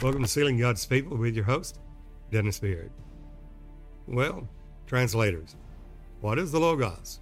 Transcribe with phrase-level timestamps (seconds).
[0.00, 1.80] Welcome to Sealing God's People with your host,
[2.30, 2.92] Dennis Beard.
[4.06, 4.46] Well,
[4.86, 5.56] translators,
[6.20, 7.18] what is the Logos?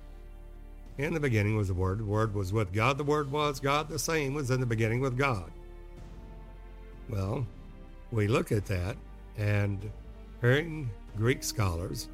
[0.98, 2.00] In the beginning was the Word.
[2.00, 2.98] The Word was with God.
[2.98, 3.88] The Word was God.
[3.88, 5.50] The same was in the beginning with God.
[7.08, 7.46] Well,
[8.12, 8.98] we look at that
[9.38, 9.90] and
[10.42, 12.10] hearing Greek scholars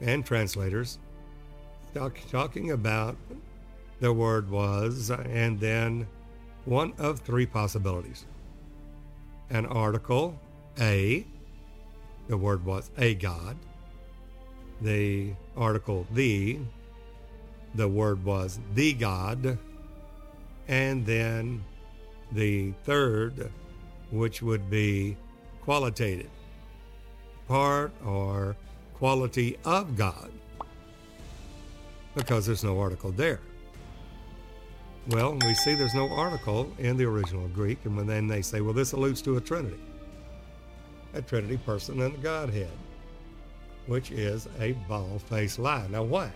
[0.00, 0.98] and translators
[1.92, 3.18] talk, talking about
[4.00, 6.06] the word was and then
[6.64, 8.24] one of three possibilities
[9.50, 10.38] an article,
[10.78, 11.24] a,
[12.28, 13.56] the word was a God,
[14.80, 16.58] the article the,
[17.74, 19.58] the word was the God,
[20.68, 21.64] and then
[22.32, 23.50] the third,
[24.10, 25.16] which would be
[25.62, 26.30] qualitative,
[27.46, 28.56] part or
[28.94, 30.30] quality of God,
[32.14, 33.40] because there's no article there.
[35.08, 38.74] Well, we see there's no article in the original Greek, and then they say, well,
[38.74, 39.80] this alludes to a Trinity,
[41.14, 42.68] a Trinity person and the Godhead,
[43.86, 45.86] which is a bald faced lie.
[45.88, 46.30] Now, why?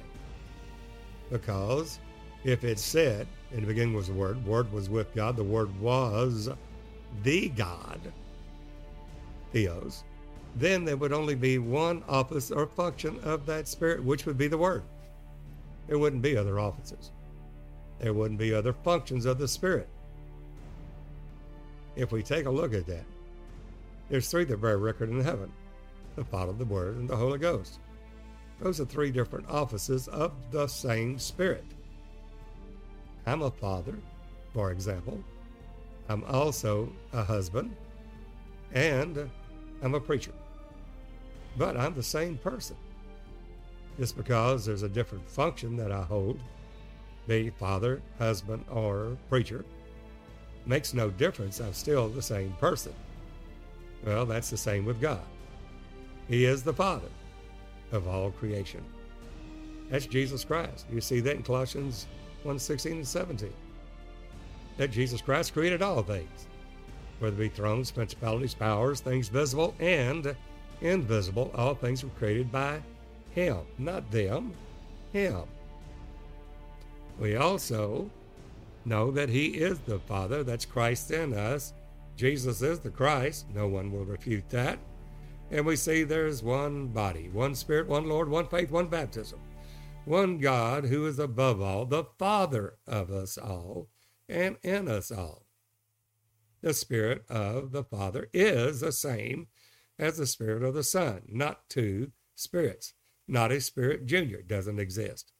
[1.30, 1.98] Because
[2.44, 5.78] if it said, in the beginning was the Word, Word was with God, the Word
[5.78, 6.48] was
[7.24, 8.00] the God,
[9.52, 10.02] Theos,
[10.56, 14.48] then there would only be one office or function of that Spirit, which would be
[14.48, 14.82] the Word.
[15.88, 17.10] There wouldn't be other offices
[18.02, 19.88] there wouldn't be other functions of the Spirit.
[21.94, 23.04] If we take a look at that,
[24.10, 25.50] there's three that bear record in heaven
[26.16, 27.78] the Father, the Word, and the Holy Ghost.
[28.60, 31.64] Those are three different offices of the same Spirit.
[33.24, 33.96] I'm a father,
[34.52, 35.22] for example.
[36.10, 37.74] I'm also a husband,
[38.74, 39.30] and
[39.80, 40.34] I'm a preacher.
[41.56, 42.76] But I'm the same person.
[43.98, 46.38] Just because there's a different function that I hold
[47.26, 49.64] be father, husband, or preacher.
[50.66, 51.60] Makes no difference.
[51.60, 52.94] I'm still the same person.
[54.04, 55.22] Well, that's the same with God.
[56.28, 57.08] He is the Father
[57.92, 58.82] of all creation.
[59.90, 60.86] That's Jesus Christ.
[60.90, 62.06] You see that in Colossians
[62.44, 63.52] 1 16 and 17.
[64.78, 66.46] That Jesus Christ created all things,
[67.18, 70.34] whether it be thrones, principalities, powers, things visible and
[70.80, 71.50] invisible.
[71.54, 72.82] All things were created by
[73.32, 74.54] Him, not them,
[75.12, 75.42] Him.
[77.22, 78.10] We also
[78.84, 81.72] know that He is the Father, that's Christ in us.
[82.16, 84.80] Jesus is the Christ, no one will refute that.
[85.52, 89.38] And we see there's one body, one Spirit, one Lord, one faith, one baptism,
[90.04, 93.86] one God who is above all, the Father of us all,
[94.28, 95.46] and in us all.
[96.60, 99.46] The Spirit of the Father is the same
[99.96, 102.94] as the Spirit of the Son, not two spirits,
[103.28, 105.31] not a Spirit Junior, doesn't exist.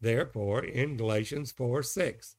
[0.00, 2.36] Therefore, in Galatians 4 6,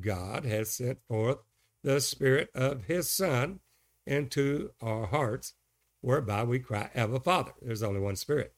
[0.00, 1.38] God has sent forth
[1.82, 3.60] the Spirit of His Son
[4.06, 5.54] into our hearts,
[6.00, 7.52] whereby we cry, Abba, Father.
[7.60, 8.54] There's only one Spirit.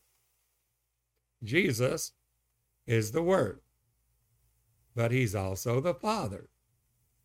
[1.42, 2.12] Jesus
[2.86, 3.60] is the Word,
[4.94, 6.48] but He's also the Father.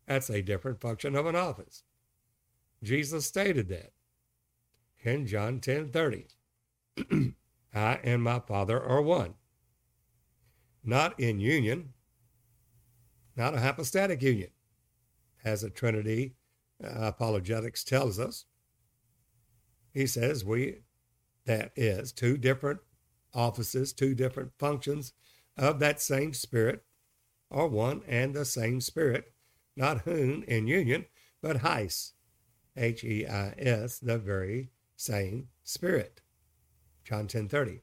[0.06, 1.84] That's a different function of an office.
[2.82, 3.92] Jesus stated that
[5.02, 6.26] in John 10 30.
[7.74, 9.34] I and my Father are one
[10.84, 11.92] not in union,
[13.36, 14.50] not a hypostatic union,
[15.44, 16.34] as the Trinity
[16.82, 18.46] uh, apologetics tells us.
[19.92, 20.80] He says we,
[21.46, 22.80] that is, two different
[23.34, 25.12] offices, two different functions
[25.56, 26.82] of that same Spirit,
[27.50, 29.32] are one and the same Spirit,
[29.76, 31.06] not hun in union,
[31.42, 32.12] but heis,
[32.76, 36.20] H E I S, the very same Spirit.
[37.04, 37.80] John 10 30.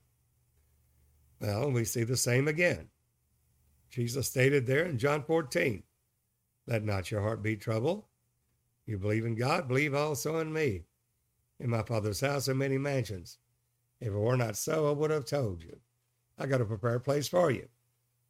[1.39, 2.89] Well, we see the same again.
[3.89, 5.83] Jesus stated there in John 14,
[6.65, 8.05] Let not your heart be troubled.
[8.85, 10.83] You believe in God, believe also in me.
[11.59, 13.37] In my Father's house are many mansions.
[13.99, 15.79] If it were not so, I would have told you.
[16.37, 17.67] I got to prepare a place for you,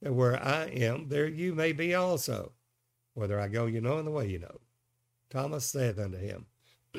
[0.02, 2.54] that where I am, there you may be also.
[3.14, 4.62] Whether I go, you know, and the way you know.
[5.30, 6.46] Thomas saith unto him,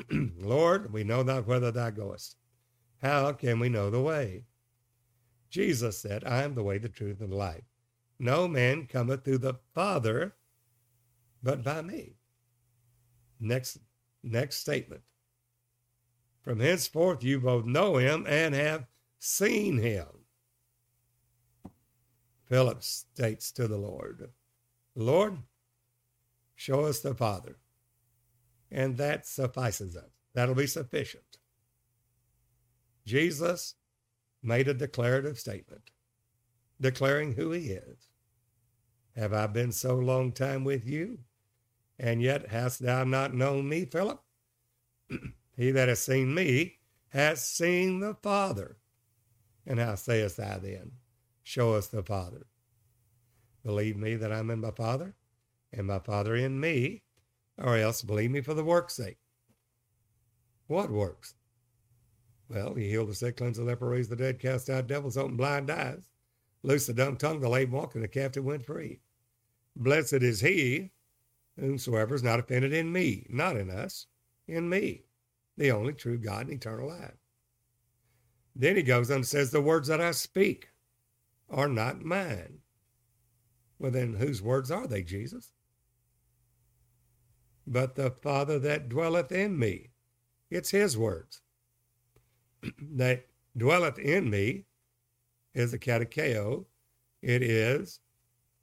[0.37, 2.35] Lord, we know not whither thou goest.
[3.01, 4.43] How can we know the way?
[5.49, 7.63] Jesus said, I am the way, the truth, and the life.
[8.19, 10.35] No man cometh to the Father
[11.41, 12.15] but by me.
[13.39, 13.79] Next,
[14.23, 15.01] next statement.
[16.41, 18.87] From henceforth you both know him and have
[19.19, 20.07] seen him.
[22.45, 24.29] Philip states to the Lord,
[24.95, 25.37] Lord,
[26.55, 27.57] show us the Father,
[28.71, 30.09] and that suffices us.
[30.33, 31.37] That'll be sufficient.
[33.05, 33.75] Jesus
[34.41, 35.91] made a declarative statement
[36.81, 38.09] declaring who he is.
[39.15, 41.19] Have I been so long time with you?
[41.97, 44.21] And yet hast thou not known me, Philip?
[45.57, 46.77] he that has seen me
[47.09, 48.77] has seen the Father.
[49.65, 50.91] And how sayest thou then,
[51.43, 52.45] Show us the Father?
[53.65, 55.15] Believe me that I'm in my Father,
[55.73, 57.03] and my Father in me,
[57.57, 59.17] or else believe me for the work's sake.
[60.67, 61.33] What works?
[62.49, 65.37] Well, he healed the sick, cleansed the leper, raised the dead, cast out devils, opened
[65.37, 66.09] blind eyes,
[66.63, 68.99] loosed the dumb tongue, the lame walk, and the captive went free.
[69.75, 70.91] Blessed is he
[71.59, 74.07] whomsoever is not offended in me, not in us,
[74.47, 75.03] in me,
[75.57, 77.17] the only true God and eternal life.
[78.55, 80.69] Then he goes on and says, The words that I speak
[81.49, 82.59] are not mine.
[83.77, 85.53] Well, then whose words are they, Jesus?
[87.67, 89.91] But the Father that dwelleth in me.
[90.49, 91.41] It's his words.
[92.81, 93.27] That
[93.57, 94.65] dwelleth in me
[95.53, 96.65] is a katoikeo.
[97.21, 97.99] It is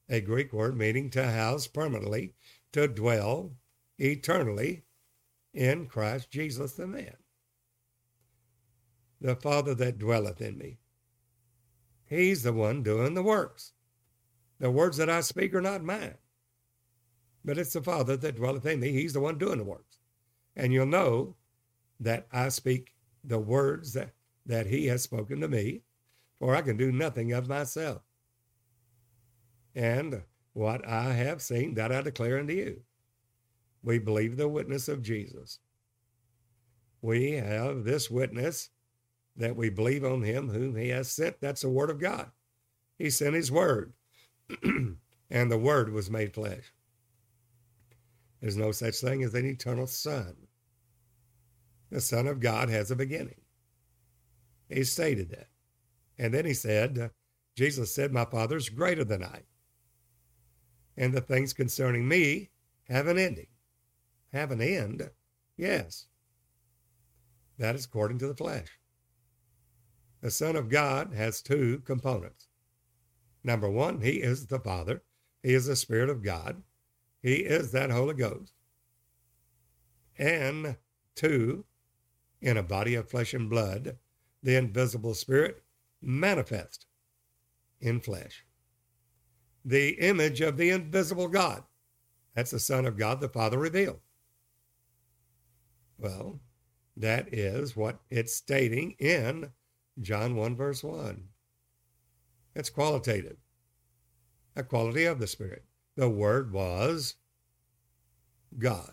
[0.09, 2.35] a Greek word meaning to house permanently,
[2.73, 3.53] to dwell
[3.99, 4.85] eternally
[5.53, 7.17] in Christ Jesus the man.
[9.21, 10.79] The Father that dwelleth in me.
[12.05, 13.73] He's the one doing the works.
[14.59, 16.17] The words that I speak are not mine,
[17.45, 18.93] but it's the Father that dwelleth in me.
[18.93, 19.99] He's the one doing the works.
[20.55, 21.37] And you'll know
[22.01, 22.95] that I speak
[23.27, 24.13] the words that,
[24.47, 25.83] that He has spoken to me,
[26.39, 28.03] for I can do nothing of myself.
[29.75, 32.81] And what I have seen, that I declare unto you.
[33.83, 35.59] We believe the witness of Jesus.
[37.03, 38.71] We have this witness
[39.37, 41.41] that we believe on him whom he has sent.
[41.41, 42.31] That's the word of God.
[42.99, 43.93] He sent his word,
[44.63, 44.97] and
[45.31, 46.73] the word was made flesh.
[48.41, 50.46] There's no such thing as an eternal son.
[51.91, 53.41] The Son of God has a beginning.
[54.69, 55.49] He stated that.
[56.19, 57.09] And then he said, uh,
[57.57, 59.43] Jesus said, My Father is greater than I
[60.97, 62.51] and the things concerning me
[62.89, 63.49] have an ending.
[64.33, 65.09] Have an end?
[65.57, 66.07] Yes.
[67.59, 68.69] That is according to the flesh.
[70.23, 72.49] The Son of God has two components.
[73.45, 75.03] Number one, He is the Father,
[75.43, 76.63] He is the Spirit of God,
[77.23, 78.53] He is that Holy Ghost.
[80.19, 80.77] And
[81.15, 81.65] two,
[82.41, 83.97] in a body of flesh and blood,
[84.43, 85.63] the invisible Spirit
[86.01, 86.87] manifest
[87.81, 88.47] in flesh
[89.67, 91.65] the image of the invisible God.
[92.35, 93.99] That's the Son of God, the Father revealed.
[95.99, 96.39] Well,
[96.97, 99.51] that is what it's stating in
[100.01, 101.25] John 1, verse 1.
[102.55, 103.39] It's qualitative,
[104.55, 105.65] a quality of the Spirit.
[105.97, 107.17] The Word was
[108.57, 108.93] God.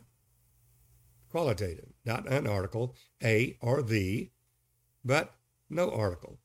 [1.29, 4.29] Qualitative, not an article, a or the,
[5.03, 5.35] but
[5.69, 6.39] no article.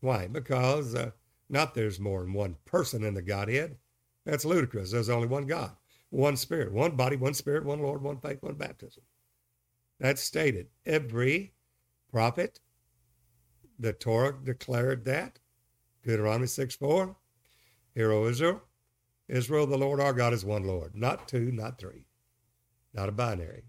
[0.00, 0.26] Why?
[0.26, 1.10] Because uh,
[1.48, 3.76] not there's more than one person in the Godhead.
[4.24, 4.90] That's ludicrous.
[4.90, 5.72] There's only one God,
[6.10, 9.02] one Spirit, one body, one Spirit, one Lord, one faith, one baptism.
[10.00, 10.68] That's stated.
[10.86, 11.54] Every
[12.10, 12.60] prophet,
[13.78, 15.38] the Torah declared that.
[16.02, 17.16] Deuteronomy 6 4.
[17.94, 18.62] Hear, O Israel.
[19.28, 22.04] Israel, the Lord our God is one Lord, not two, not three,
[22.92, 23.62] not a binary,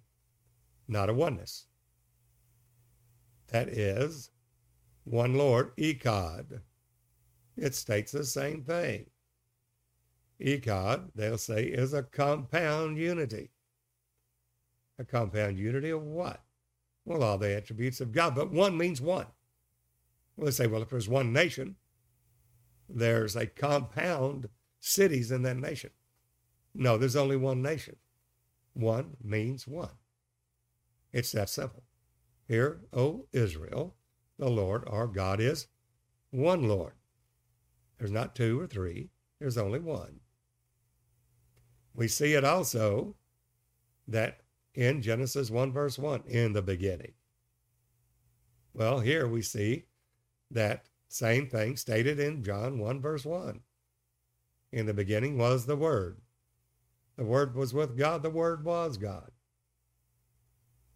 [0.87, 1.65] not a oneness.
[3.47, 4.29] That is
[5.03, 6.61] one Lord, Echad.
[7.57, 9.05] It states the same thing.
[10.41, 13.51] Echad, they'll say, is a compound unity.
[14.99, 16.41] A compound unity of what?
[17.05, 19.27] Well, all the attributes of God, but one means one.
[20.35, 21.75] Well, they say, well, if there's one nation,
[22.89, 25.91] there's a compound cities in that nation.
[26.73, 27.95] No, there's only one nation.
[28.73, 29.91] One means one.
[31.15, 31.83] It's that simple.
[32.45, 33.95] Here, O Israel,
[34.37, 35.67] the Lord our God is
[36.29, 36.91] one Lord.
[37.97, 40.19] There's not two or three, there's only one.
[41.93, 43.15] We see it also
[44.09, 44.41] that
[44.73, 47.13] in Genesis 1, verse 1, in the beginning.
[48.73, 49.85] Well, here we see
[50.51, 53.61] that same thing stated in John 1, verse 1.
[54.73, 56.19] In the beginning was the Word.
[57.15, 59.31] The Word was with God, the Word was God.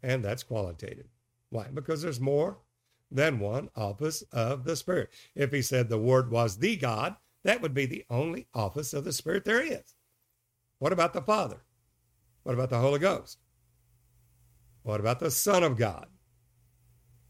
[0.02, 1.08] And that's qualitative.
[1.50, 1.68] Why?
[1.74, 2.60] Because there's more
[3.12, 5.10] than one office of the Spirit.
[5.36, 9.04] If he said the Word was the God, that would be the only office of
[9.04, 9.96] the Spirit there is.
[10.78, 11.62] What about the Father?
[12.44, 13.40] What about the Holy Ghost?
[14.84, 16.08] What about the Son of God?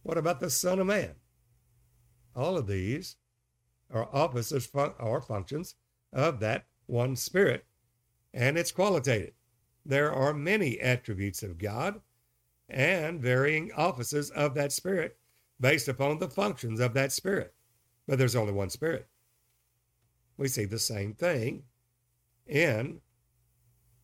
[0.04, 1.16] What about the Son of Man?
[2.36, 3.16] All of these
[3.92, 5.76] are offices or functions
[6.14, 7.66] of that one Spirit,
[8.34, 9.34] and it's qualitative.
[9.86, 12.02] There are many attributes of God
[12.70, 15.18] and varying offices of that Spirit
[15.60, 17.54] based upon the functions of that spirit.
[18.08, 19.08] But there's only one spirit.
[20.38, 21.64] We see the same thing
[22.48, 23.02] in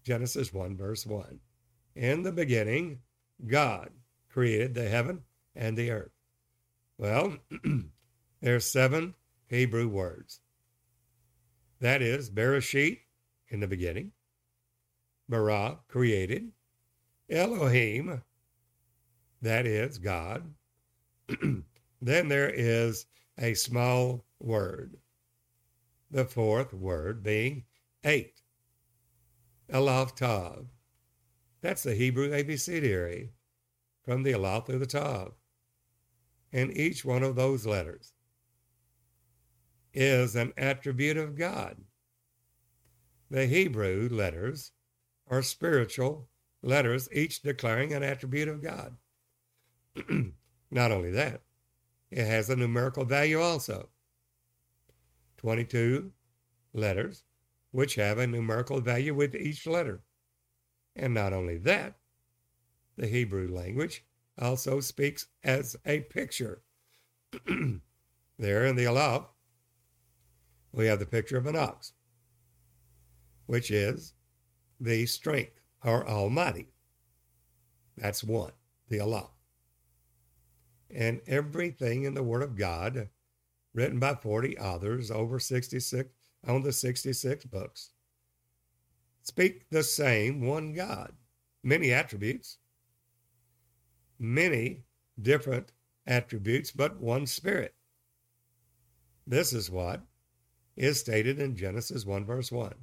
[0.03, 1.39] Genesis 1, verse 1.
[1.95, 3.00] In the beginning,
[3.48, 3.89] God
[4.29, 5.22] created the heaven
[5.55, 6.12] and the earth.
[6.98, 7.38] Well,
[8.41, 9.15] there are seven
[9.48, 10.41] Hebrew words.
[11.79, 13.00] That is Bereshit,
[13.50, 14.12] in the beginning,
[15.29, 16.51] Bara, created,
[17.29, 18.22] Elohim,
[19.46, 20.54] that is God.
[22.02, 23.06] then there is
[23.40, 24.98] a small word,
[26.10, 27.64] the fourth word being
[28.04, 28.42] et,
[29.74, 30.68] Aleph Tav.
[31.62, 33.32] That's the Hebrew abecedary
[34.04, 35.34] from the Aleph through the Tav.
[36.52, 38.14] And each one of those letters
[39.94, 41.78] is an attribute of God.
[43.30, 44.72] The Hebrew letters
[45.28, 46.30] are spiritual
[46.62, 48.96] letters, each declaring an attribute of God.
[50.72, 51.42] Not only that,
[52.12, 53.90] it has a numerical value also.
[55.38, 56.12] 22
[56.74, 57.24] letters,
[57.72, 60.02] which have a numerical value with each letter.
[60.96, 61.96] And not only that,
[62.98, 64.06] the Hebrew language
[64.40, 66.62] also speaks as a picture.
[68.40, 69.24] there in the Aleph,
[70.72, 71.94] we have the picture of an ox,
[73.46, 74.14] which is
[74.80, 76.68] the strength or Almighty.
[77.98, 78.52] That's one,
[78.90, 79.35] the Aleph.
[80.89, 83.10] And everything in the Word of God,
[83.74, 86.10] written by 40 authors, over 66,
[86.48, 87.92] on the 66 books,
[89.24, 91.13] speak the same one God,
[91.63, 92.58] many attributes,
[94.20, 94.84] many
[95.22, 95.72] different
[96.06, 97.74] attributes, but one Spirit.
[99.27, 100.01] This is what
[100.75, 102.74] is stated in Genesis 1, verse 1.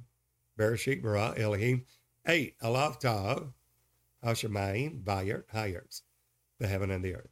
[0.59, 1.85] Bereshit bara Elohim
[2.27, 2.55] 8.
[2.61, 3.53] Aleph Tav,
[4.23, 6.03] Hashemayim, Bayert, Hayers,
[6.59, 7.29] the heaven and the earth.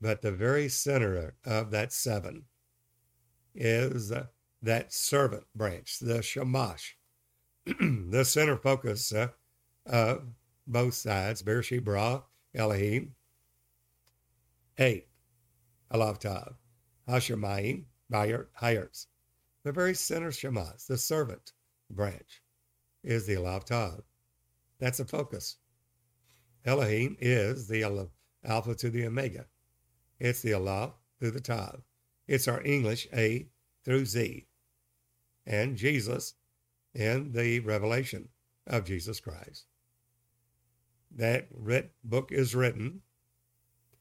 [0.00, 2.44] But the very center of that seven
[3.54, 4.26] is uh,
[4.62, 6.96] that servant branch, the Shamash,
[7.66, 9.28] the center focus uh,
[9.86, 10.22] of
[10.66, 12.22] both sides, Bereshit bara
[12.54, 13.14] Elohim,
[14.78, 15.06] 8.
[15.92, 16.54] Aleph Tav,
[17.08, 17.84] Hashemayim,
[18.60, 19.08] Hayers,
[19.64, 21.52] the very center Shamash, the servant
[21.90, 22.42] branch,
[23.02, 24.02] is the Aleph Tav.
[24.78, 25.56] That's a focus.
[26.64, 28.08] Elohim is the
[28.44, 29.46] Alpha to the Omega.
[30.20, 31.82] It's the Aleph through the Tav.
[32.28, 33.48] It's our English A
[33.84, 34.46] through Z.
[35.46, 36.34] And Jesus
[36.94, 38.28] in the revelation
[38.66, 39.66] of Jesus Christ.
[41.10, 43.02] That writ- book is written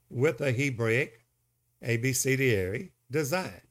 [0.10, 1.26] with a Hebraic
[1.82, 3.62] abecedary design.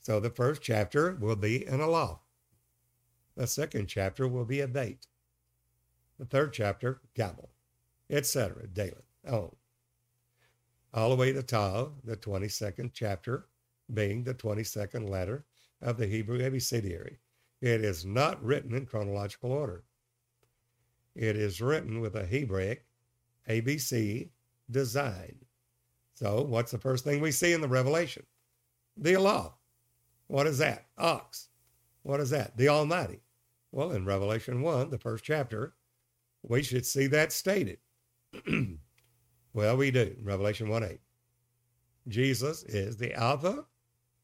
[0.00, 2.18] So the first chapter will be an Aleph.
[3.36, 5.06] The second chapter will be a date.
[6.18, 7.50] The third chapter, Gimel,
[8.10, 8.66] etc.
[8.66, 9.54] daily on.
[10.92, 13.46] All the way to Tav, the 22nd chapter,
[13.92, 15.44] being the 22nd letter
[15.80, 17.18] of the Hebrew abecedary.
[17.60, 19.84] It is not written in chronological order.
[21.14, 22.86] It is written with a Hebraic
[23.48, 24.30] ABC
[24.70, 25.36] design.
[26.14, 28.24] So, what's the first thing we see in the Revelation?
[28.96, 29.52] The Aleph.
[30.26, 30.86] What is that?
[30.98, 31.48] Ox.
[32.02, 32.56] What is that?
[32.56, 33.20] The Almighty.
[33.72, 35.74] Well, in Revelation 1, the first chapter,
[36.42, 37.78] we should see that stated.
[39.52, 40.16] well, we do.
[40.22, 41.00] Revelation 1 8.
[42.08, 43.64] Jesus is the Alpha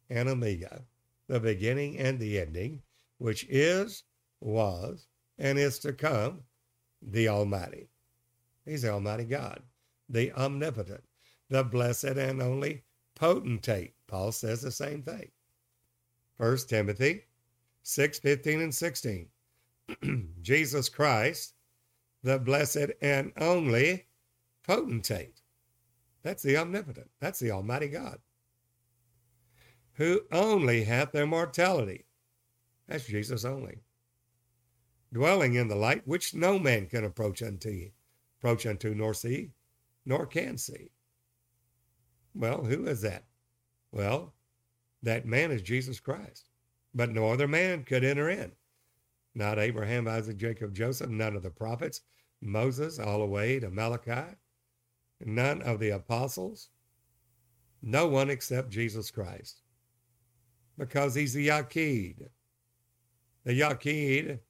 [0.08, 0.82] and Omega,
[1.28, 2.82] the beginning and the ending,
[3.18, 4.04] which is,
[4.40, 6.42] was, and is to come,
[7.02, 7.88] the Almighty.
[8.64, 9.62] He's the Almighty God,
[10.08, 11.04] the omnipotent,
[11.48, 13.94] the blessed and only potentate.
[14.06, 15.30] Paul says the same thing.
[16.38, 17.24] 1 Timothy
[17.82, 19.28] 6 15 and 16.
[20.42, 21.54] Jesus Christ,
[22.22, 24.06] the blessed and only
[24.66, 25.40] potentate.
[26.22, 27.10] That's the omnipotent.
[27.20, 28.18] That's the Almighty God.
[29.94, 32.06] Who only hath immortality.
[32.88, 33.78] That's Jesus only.
[35.12, 37.90] Dwelling in the light which no man can approach unto,
[38.38, 39.52] approach unto nor see,
[40.04, 40.90] nor can see.
[42.34, 43.24] Well, who is that?
[43.92, 44.34] Well,
[45.02, 46.50] that man is Jesus Christ.
[46.94, 48.52] But no other man could enter in.
[49.34, 52.00] Not Abraham, Isaac, Jacob, Joseph, none of the prophets,
[52.40, 54.34] Moses, all the way to Malachi,
[55.24, 56.68] none of the apostles,
[57.82, 59.62] no one except Jesus Christ.
[60.78, 62.28] Because he's the Yachid.
[63.44, 64.40] The Yachid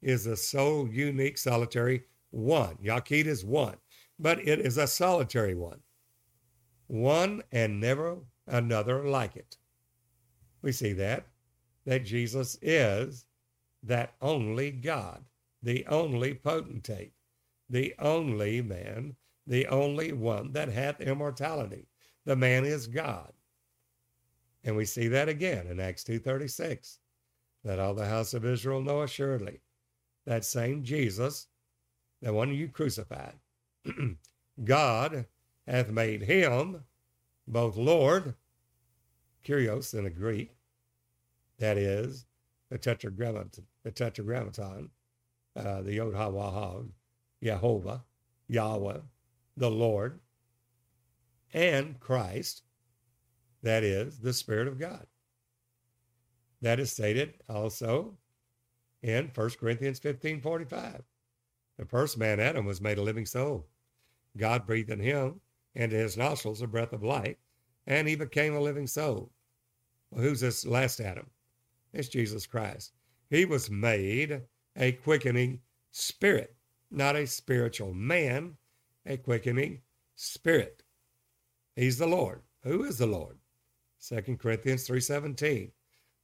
[0.00, 2.76] is a sole, unique, solitary one.
[2.76, 3.76] Yachid is one,
[4.18, 5.80] but it is a solitary one.
[6.86, 9.56] One and never another like it.
[10.62, 11.26] We see that,
[11.84, 13.26] that Jesus is
[13.82, 15.24] that only God,
[15.62, 17.12] the only potentate,
[17.68, 21.86] the only man, the only one that hath immortality.
[22.24, 23.32] The man is God.
[24.64, 26.98] And we see that again in Acts 2.36,
[27.64, 29.60] that all the house of Israel know assuredly
[30.24, 31.48] that same Jesus,
[32.20, 33.34] the one you crucified.
[34.64, 35.26] God
[35.66, 36.84] hath made him
[37.48, 38.34] both Lord,
[39.44, 40.54] Kyrios in the Greek,
[41.58, 42.26] that is,
[42.70, 44.90] the tetragrammaton, the tetragrammaton,
[45.56, 46.88] uh, the Yod HaWahad,
[47.42, 48.04] Jehovah,
[48.48, 48.98] Yahweh,
[49.56, 50.20] the Lord,
[51.52, 52.62] and Christ,
[53.62, 55.06] that is, the Spirit of God.
[56.62, 58.16] That is stated also
[59.02, 61.02] in 1 Corinthians 15 45.
[61.78, 63.66] The first man, Adam, was made a living soul.
[64.36, 65.40] God breathed in him
[65.74, 67.36] into his nostrils a breath of life,
[67.86, 69.32] and he became a living soul.
[70.10, 71.28] Well, who's this last Adam?
[71.92, 72.92] It's Jesus Christ.
[73.30, 74.42] He was made
[74.76, 76.54] a quickening spirit,
[76.90, 78.56] not a spiritual man,
[79.06, 79.82] a quickening
[80.14, 80.82] spirit.
[81.74, 82.42] He's the Lord.
[82.62, 83.38] Who is the Lord?
[84.00, 85.72] 2 Corinthians 3:17.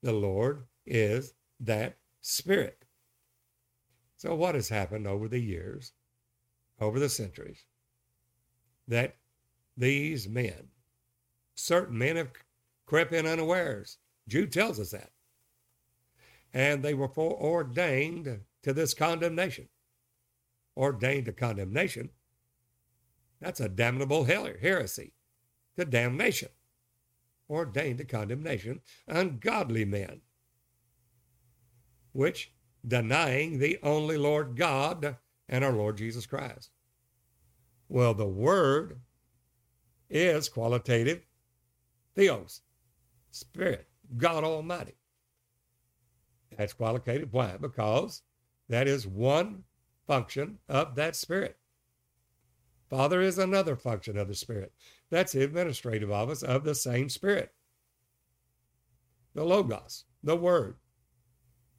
[0.03, 2.85] The Lord is that spirit.
[4.17, 5.93] So what has happened over the years,
[6.81, 7.65] over the centuries,
[8.87, 9.17] that
[9.77, 10.71] these men,
[11.55, 12.33] certain men have
[12.85, 13.99] crept in unawares.
[14.27, 15.13] Jude tells us that.
[16.53, 19.69] And they were foreordained to this condemnation.
[20.77, 22.11] Ordained to condemnation.
[23.41, 25.13] That's a damnable heresy,
[25.77, 26.49] to damnation.
[27.51, 30.21] Ordained to condemnation, ungodly men,
[32.13, 32.53] which
[32.87, 35.17] denying the only Lord God
[35.49, 36.71] and our Lord Jesus Christ.
[37.89, 39.01] Well, the Word
[40.11, 41.25] is qualitative
[42.15, 42.61] theos,
[43.31, 44.97] Spirit, God Almighty.
[46.57, 47.33] That's qualitative.
[47.33, 47.57] Why?
[47.59, 48.23] Because
[48.69, 49.65] that is one
[50.07, 51.57] function of that Spirit.
[52.89, 54.73] Father is another function of the Spirit.
[55.11, 57.53] That's the administrative office of the same Spirit.
[59.35, 60.77] The Logos, the Word,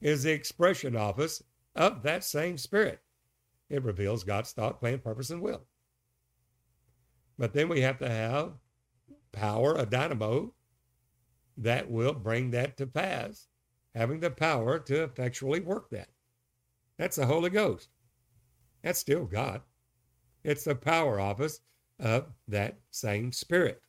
[0.00, 1.42] is the expression office
[1.74, 3.00] of that same Spirit.
[3.68, 5.66] It reveals God's thought, plan, purpose, and will.
[7.38, 8.52] But then we have to have
[9.32, 10.54] power, a dynamo,
[11.56, 13.48] that will bring that to pass,
[13.94, 16.08] having the power to effectually work that.
[16.98, 17.88] That's the Holy Ghost.
[18.82, 19.62] That's still God.
[20.42, 21.60] It's the power office
[21.98, 23.82] of that same Spirit.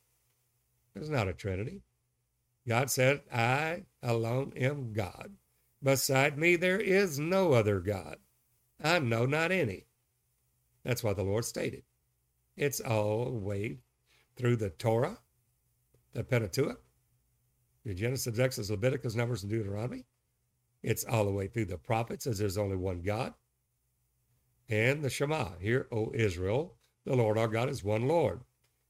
[0.94, 1.82] It's not a Trinity.
[2.68, 5.32] God said, I alone am God.
[5.82, 8.18] Beside me, there is no other God.
[8.82, 9.86] I know not any.
[10.84, 11.82] That's what the Lord stated.
[12.56, 13.78] It's all the way
[14.36, 15.18] through the Torah,
[16.12, 16.80] the Pentateuch,
[17.84, 20.04] the Genesis, Exodus, Leviticus, Numbers, and Deuteronomy.
[20.82, 23.34] It's all the way through the prophets, as there's only one God.
[24.72, 25.50] And the Shema.
[25.60, 28.40] Hear, O Israel, the Lord our God is one Lord.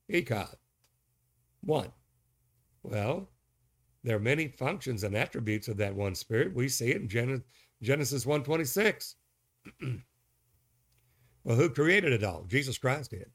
[0.09, 0.55] Echad.
[1.61, 1.91] One.
[2.85, 3.29] Well,
[4.05, 6.55] there are many functions and attributes of that one spirit.
[6.55, 7.43] We see it in
[7.83, 9.17] Genesis 126.
[11.43, 12.45] well, who created it all?
[12.45, 13.33] Jesus Christ did.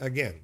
[0.00, 0.40] Again,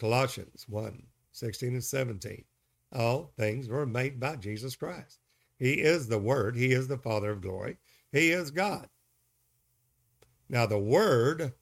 [0.00, 2.44] Colossians 1 16 and 17.
[2.92, 5.20] All things were made by Jesus Christ.
[5.60, 6.56] He is the Word.
[6.56, 7.76] He is the Father of glory.
[8.10, 8.88] He is God.
[10.48, 11.54] Now, the Word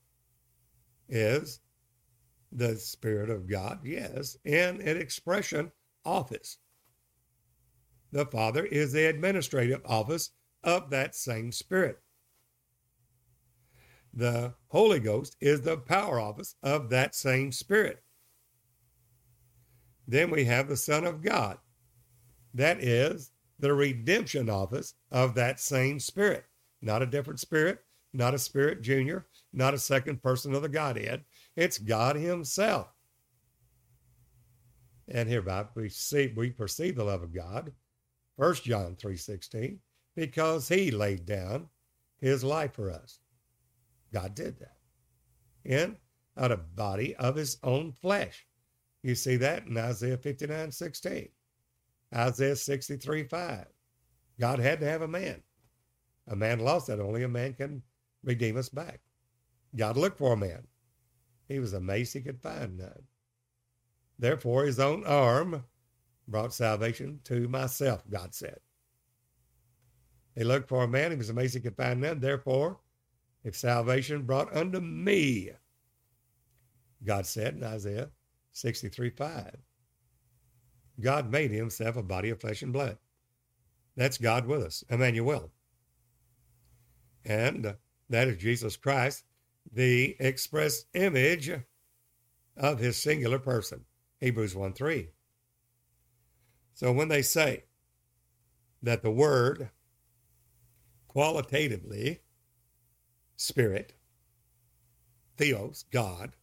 [1.08, 1.60] is
[2.52, 5.72] the Spirit of God, yes, in an expression
[6.04, 6.58] office.
[8.12, 10.30] The Father is the administrative office
[10.62, 11.98] of that same Spirit.
[14.12, 18.02] The Holy Ghost is the power office of that same Spirit.
[20.06, 21.58] Then we have the Son of God.
[22.52, 26.44] That is the redemption office of that same Spirit.
[26.80, 27.83] Not a different Spirit,
[28.14, 31.24] not a Spirit Junior, not a second person of the Godhead.
[31.56, 32.88] It's God Himself.
[35.08, 37.72] And hereby we see we perceive the love of God
[38.36, 39.78] 1 John 3:16,
[40.14, 41.68] because he laid down
[42.18, 43.20] his life for us.
[44.12, 44.78] God did that.
[45.64, 45.96] In
[46.36, 48.46] out of body of his own flesh.
[49.02, 51.28] You see that in Isaiah 59, 16.
[52.14, 53.66] Isaiah 63, 5.
[54.40, 55.42] God had to have a man.
[56.28, 57.00] A man lost that.
[57.00, 57.82] Only a man can
[58.24, 59.00] redeem us back.
[59.76, 60.66] God looked for a man.
[61.48, 63.02] He was amazed he could find none.
[64.18, 65.64] Therefore, his own arm
[66.28, 68.58] brought salvation to myself, God said.
[70.36, 72.20] He looked for a man, he was amazed he could find none.
[72.20, 72.80] Therefore,
[73.44, 75.50] if salvation brought unto me,
[77.04, 78.10] God said in Isaiah
[78.52, 79.56] 63 5.
[81.00, 82.98] God made himself a body of flesh and blood.
[83.96, 85.50] That's God with us, Emmanuel.
[87.24, 87.76] And
[88.08, 89.24] that is Jesus Christ,
[89.72, 91.50] the express image
[92.56, 93.84] of his singular person.
[94.20, 95.08] Hebrews 1 3.
[96.74, 97.64] So when they say
[98.82, 99.70] that the word
[101.08, 102.20] qualitatively
[103.36, 103.94] spirit,
[105.36, 106.36] theos, God,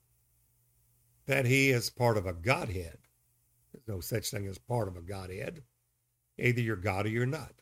[1.27, 2.97] that he is part of a Godhead.
[3.71, 5.63] There's no such thing as part of a Godhead.
[6.37, 7.53] Either you're God or you're not.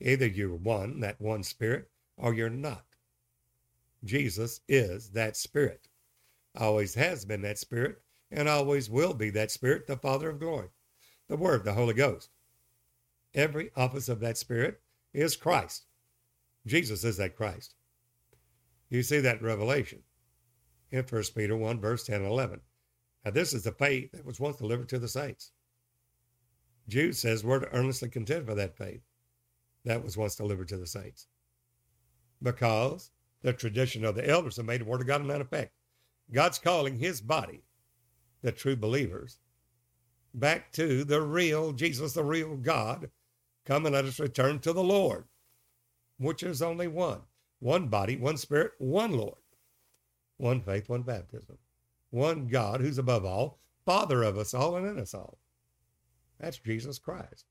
[0.00, 2.84] Either you're one, that one spirit, or you're not.
[4.04, 5.88] Jesus is that spirit,
[6.56, 10.68] always has been that spirit, and always will be that spirit, the Father of glory,
[11.28, 12.30] the Word, the Holy Ghost.
[13.34, 14.80] Every office of that spirit
[15.12, 15.86] is Christ.
[16.66, 17.74] Jesus is that Christ.
[18.88, 20.02] You see that in Revelation
[20.92, 22.60] in 1 Peter 1, verse 10 and 11.
[23.24, 25.52] Now, this is the faith that was once delivered to the saints.
[26.88, 29.00] Jude says we're to earnestly contend for that faith
[29.84, 31.26] that was once delivered to the saints.
[32.42, 33.10] Because
[33.42, 35.72] the tradition of the elders have made the word of God in effect.
[36.32, 37.62] God's calling his body,
[38.40, 39.38] the true believers,
[40.34, 43.10] back to the real Jesus, the real God.
[43.64, 45.24] Come and let us return to the Lord,
[46.18, 47.20] which is only one.
[47.60, 49.38] One body, one spirit, one Lord.
[50.36, 51.58] One faith, one baptism.
[52.10, 55.38] One God who's above all, Father of us all and in us all.
[56.40, 57.44] That's Jesus Christ.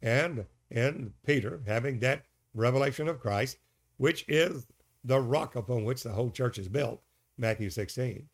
[0.00, 2.24] And in Peter, having that
[2.56, 3.58] revelation of Christ,
[3.98, 4.66] which is
[5.04, 7.02] the rock upon which the whole church is built,
[7.38, 8.28] Matthew 16,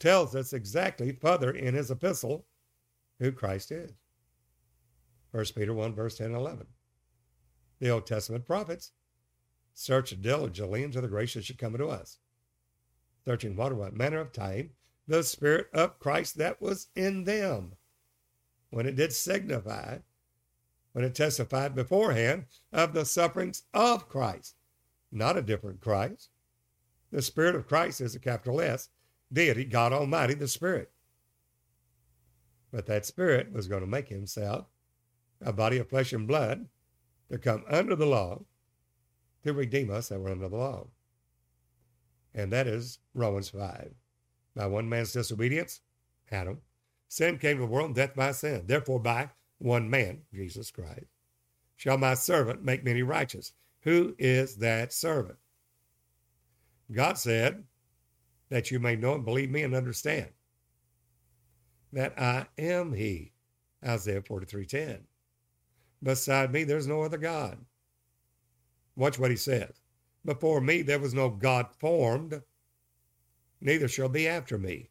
[0.00, 2.46] tells us exactly further in his epistle
[3.20, 3.92] who Christ is.
[5.30, 6.66] 1 Peter 1, verse 10 and 11.
[7.78, 8.92] The Old Testament prophets
[9.74, 12.18] searched diligently into the grace that should come to us,
[13.24, 14.70] searching what, what manner of time
[15.06, 17.74] the Spirit of Christ that was in them,
[18.70, 19.98] when it did signify,
[20.96, 24.56] when it testified beforehand of the sufferings of Christ
[25.16, 26.30] not a different Christ.
[27.10, 28.88] The Spirit of Christ is a capital S,
[29.32, 30.90] deity, God Almighty, the Spirit.
[32.72, 34.66] But that Spirit was going to make himself
[35.40, 36.66] a body of flesh and blood
[37.30, 38.42] to come under the law
[39.44, 40.88] to redeem us that were under the law.
[42.34, 43.94] And that is Romans 5.
[44.54, 45.80] By one man's disobedience,
[46.30, 46.60] Adam,
[47.08, 48.64] sin came to the world and death by sin.
[48.66, 51.06] Therefore, by one man, Jesus Christ,
[51.76, 53.52] shall my servant make many righteous.
[53.82, 55.38] Who is that servant?
[56.90, 57.64] God said
[58.48, 60.30] that you may know and believe me and understand
[61.92, 63.32] that I am he.
[63.84, 65.06] Isaiah 43:10.
[66.02, 67.64] Beside me there's no other God.
[68.94, 69.80] Watch what he says.
[70.24, 72.42] Before me there was no God formed,
[73.60, 74.90] neither shall be after me.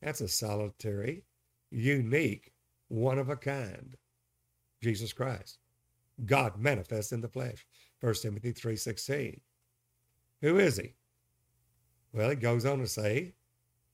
[0.00, 1.24] That's a solitary,
[1.70, 2.52] unique,
[2.88, 3.96] one of a kind.
[4.82, 5.58] Jesus Christ.
[6.24, 7.66] God manifest in the flesh.
[8.00, 9.40] 1 Timothy 3.16.
[10.42, 10.94] Who is he?
[12.12, 13.34] Well, it goes on to say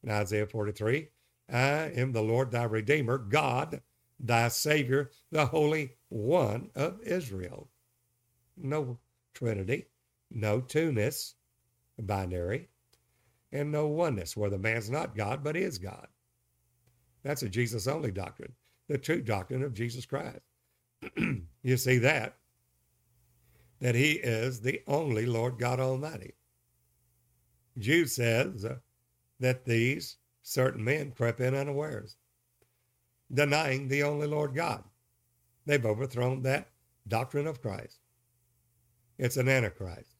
[0.02, 1.08] in Isaiah 43,
[1.52, 3.82] I am the Lord thy Redeemer, God,
[4.20, 7.68] thy Savior, the Holy One of Israel.
[8.56, 8.98] No
[9.34, 9.86] Trinity,
[10.30, 11.34] no two-ness,
[11.98, 12.68] binary,
[13.52, 16.06] and no oneness, where the man's not God, but is God.
[17.22, 18.52] That's a Jesus only doctrine,
[18.88, 20.40] the true doctrine of Jesus Christ.
[21.62, 22.36] you see that
[23.80, 26.32] that he is the only Lord God Almighty.
[27.76, 28.76] Jude says uh,
[29.40, 32.16] that these certain men crept in unawares,
[33.32, 34.84] denying the only Lord God.
[35.66, 36.70] They've overthrown that
[37.06, 37.98] doctrine of Christ.
[39.18, 40.16] It's an antichrist.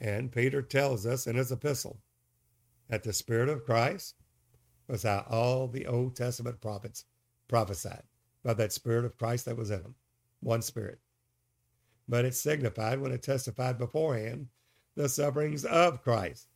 [0.00, 2.00] And Peter tells us in his epistle
[2.88, 4.14] that the Spirit of Christ
[4.88, 7.04] was how all the Old Testament prophets
[7.52, 8.02] prophesied
[8.42, 9.94] by that Spirit of Christ that was in them.
[10.40, 10.98] One Spirit
[12.08, 14.46] but it signified when it testified beforehand
[14.96, 16.48] the sufferings of Christ.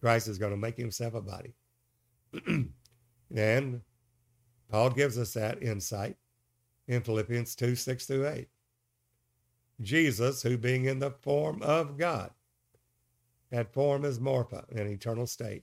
[0.00, 1.54] Christ is going to make himself a body.
[3.36, 3.80] and
[4.68, 6.16] Paul gives us that insight
[6.88, 8.48] in Philippians 2 6 through 8.
[9.80, 12.30] Jesus, who being in the form of God,
[13.50, 15.62] that form is morphe, an eternal state.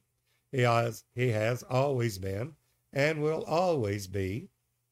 [0.51, 2.53] He has, he has always been
[2.93, 4.49] and will always be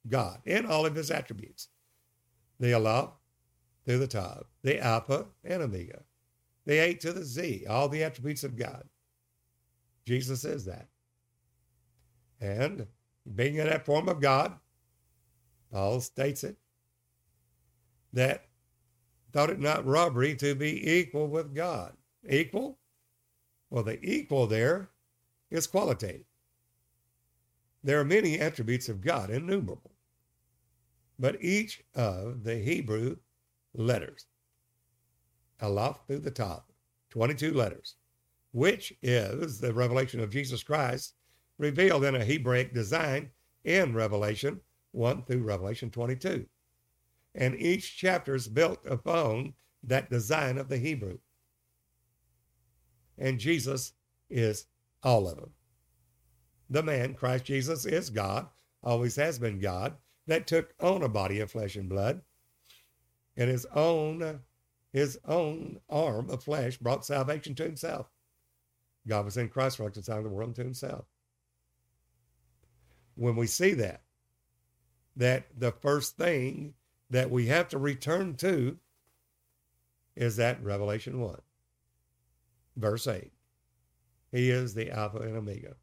[0.08, 1.68] God in all of his attributes.
[2.60, 3.12] The Allah,
[3.86, 6.04] to the top, the Alpha and Omega,
[6.66, 8.84] the A to the Z, all the attributes of God.
[10.06, 10.88] Jesus says that.
[12.42, 12.88] And
[13.36, 14.54] being in that form of God,
[15.72, 16.58] Paul states it,
[18.14, 18.46] that
[19.32, 21.94] thought it not robbery to be equal with God.
[22.28, 22.80] Equal?
[23.70, 24.90] Well, the equal there
[25.52, 26.26] is qualitative.
[27.84, 29.92] There are many attributes of God, innumerable.
[31.20, 33.18] But each of the Hebrew
[33.74, 34.28] letters.
[35.62, 36.64] Aleph through the Tav,
[37.12, 37.96] 22 letters,
[38.52, 41.16] which is the revelation of Jesus Christ
[41.58, 43.32] revealed in a Hebraic design
[43.66, 44.62] in Revelation
[44.92, 46.46] 1 through Revelation 22.
[47.36, 51.18] And each chapter is built upon that design of the Hebrew.
[53.20, 53.94] and Jesus
[54.30, 54.66] is
[55.04, 55.52] all of them.
[56.70, 58.48] The man, Christ Jesus, is God,
[58.84, 59.96] always has been God,
[60.28, 62.22] that took on a body of flesh and blood,
[63.36, 64.42] and his own
[64.92, 68.08] his own arm of flesh brought salvation to himself.
[69.08, 71.06] God was in Christ reconciling the world to himself.
[73.16, 74.02] When we see that,
[75.16, 76.74] that the first thing
[77.10, 78.78] that we have to return to
[80.16, 81.40] is that Revelation 1,
[82.78, 83.32] verse 8.
[84.32, 85.76] He is the Alpha and Omega.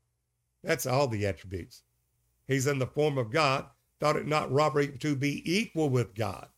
[0.67, 1.85] That's all the attributes.
[2.49, 3.67] He's in the form of God,
[4.01, 6.49] thought it not robbery to be equal with God.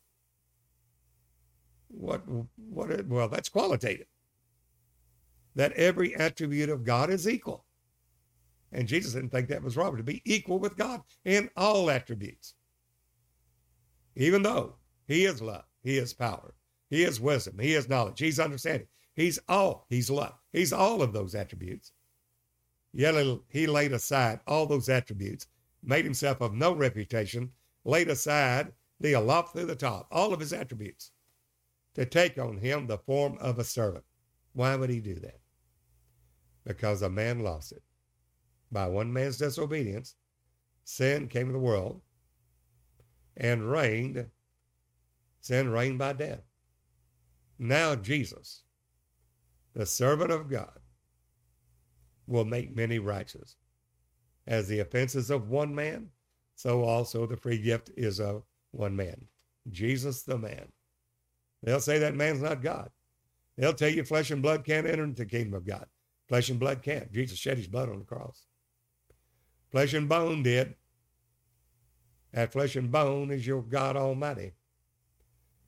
[1.88, 2.22] What,
[2.56, 4.06] what, well, that's qualitative.
[5.56, 7.66] That every attribute of God is equal.
[8.72, 12.54] And Jesus didn't think that was robbery to be equal with God in all attributes.
[14.16, 16.54] Even though He is love, He is power,
[16.88, 21.12] He is wisdom, He is knowledge, He's understanding, He's all, He's love, He's all of
[21.12, 21.92] those attributes.
[22.92, 25.46] Yet He laid aside all those attributes,
[25.82, 27.52] made Himself of no reputation,
[27.84, 31.12] laid aside the Aleph through the top, all of His attributes,
[31.94, 34.04] to take on Him the form of a servant.
[34.52, 35.40] Why would He do that?
[36.64, 37.82] Because a man lost it.
[38.70, 40.16] By one man's disobedience,
[40.84, 42.00] sin came to the world
[43.36, 44.26] and reigned.
[45.40, 46.42] Sin reigned by death.
[47.58, 48.64] Now Jesus,
[49.72, 50.78] the servant of God,
[52.28, 53.56] will make many righteous.
[54.46, 56.08] As the offenses of one man,
[56.54, 59.26] so also the free gift is of one man.
[59.70, 60.66] Jesus the man.
[61.62, 62.90] They'll say that man's not God.
[63.56, 65.86] They'll tell you flesh and blood can't enter into the kingdom of God.
[66.28, 67.12] Flesh and blood can't.
[67.12, 68.44] Jesus shed his blood on the cross.
[69.70, 70.74] Flesh and bone did.
[72.32, 74.52] That flesh and bone is your God Almighty.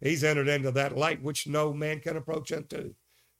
[0.00, 2.94] He's entered into that light which no man can approach unto,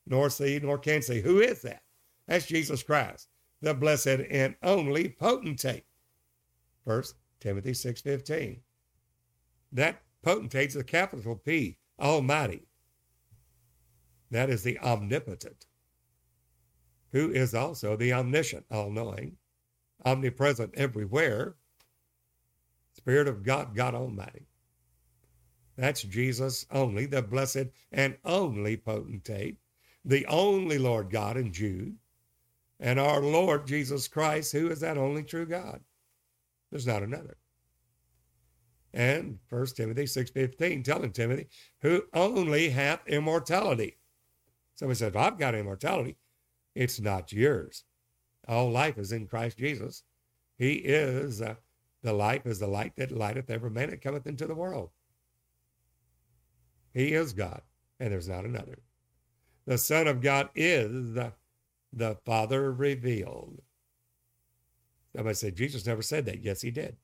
[0.06, 1.20] nor see, nor can see.
[1.20, 1.82] Who is that?
[2.30, 3.28] That's Jesus Christ,
[3.60, 5.82] the blessed and only potentate.
[6.84, 8.60] First Timothy 6.15.
[9.72, 12.68] That potentate's a capital P, Almighty.
[14.30, 15.66] That is the omnipotent,
[17.10, 19.36] who is also the omniscient, all knowing,
[20.04, 21.56] omnipresent everywhere,
[22.92, 24.46] Spirit of God, God Almighty.
[25.76, 29.58] That's Jesus only, the blessed and only potentate,
[30.04, 31.96] the only Lord God in Jude,
[32.80, 35.80] and our Lord Jesus Christ, who is that only true God.
[36.70, 37.36] There's not another.
[38.92, 41.46] And 1 Timothy 6.15 telling Timothy,
[41.82, 43.98] who only hath immortality.
[44.74, 46.16] Somebody says, I've got immortality.
[46.74, 47.84] It's not yours.
[48.48, 50.02] All life is in Christ Jesus.
[50.56, 51.54] He is uh,
[52.02, 54.90] the life is the light that lighteth every man that cometh into the world.
[56.94, 57.60] He is God,
[58.00, 58.78] and there's not another.
[59.66, 61.32] The Son of God is the,
[61.92, 63.62] the Father revealed.
[65.14, 66.42] Somebody said Jesus never said that.
[66.42, 66.96] Yes, he did.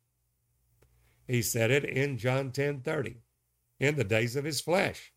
[1.27, 3.16] He said it in John 10 30.
[3.81, 5.12] In the days of his flesh,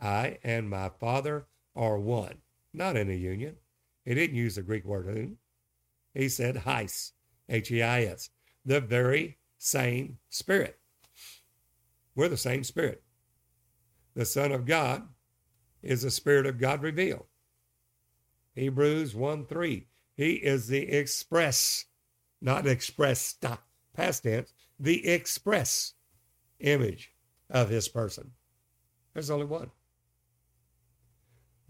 [0.00, 2.38] I and my Father are one,
[2.74, 3.56] not in a union.
[4.04, 5.36] He didn't use the Greek word un.
[6.12, 7.12] He said heis,
[7.48, 8.30] H E I S
[8.68, 10.78] the very same Spirit.
[12.14, 13.02] We're the same Spirit.
[14.14, 15.08] The Son of God
[15.82, 17.26] is the Spirit of God revealed.
[18.58, 19.86] Hebrews 1 3.
[20.16, 21.84] He is the express,
[22.40, 23.36] not express
[23.94, 25.94] past tense, the express
[26.58, 27.12] image
[27.50, 28.32] of his person.
[29.14, 29.70] There's only one.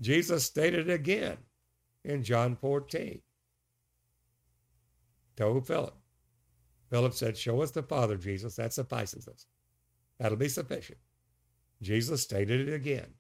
[0.01, 1.37] Jesus stated it again
[2.05, 3.21] in John 14.
[5.37, 5.95] Told Philip,
[6.91, 8.57] Philip said, Show us the Father, Jesus.
[8.57, 9.47] That suffices us.
[10.19, 10.99] That'll be sufficient.
[11.83, 13.15] Jesus stated it again.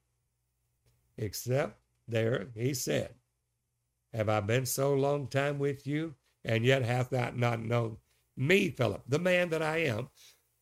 [1.16, 1.78] Except
[2.09, 3.14] there he said,
[4.14, 7.98] Have I been so long time with you, and yet hath thou not known
[8.36, 10.08] me, Philip, the man that I am,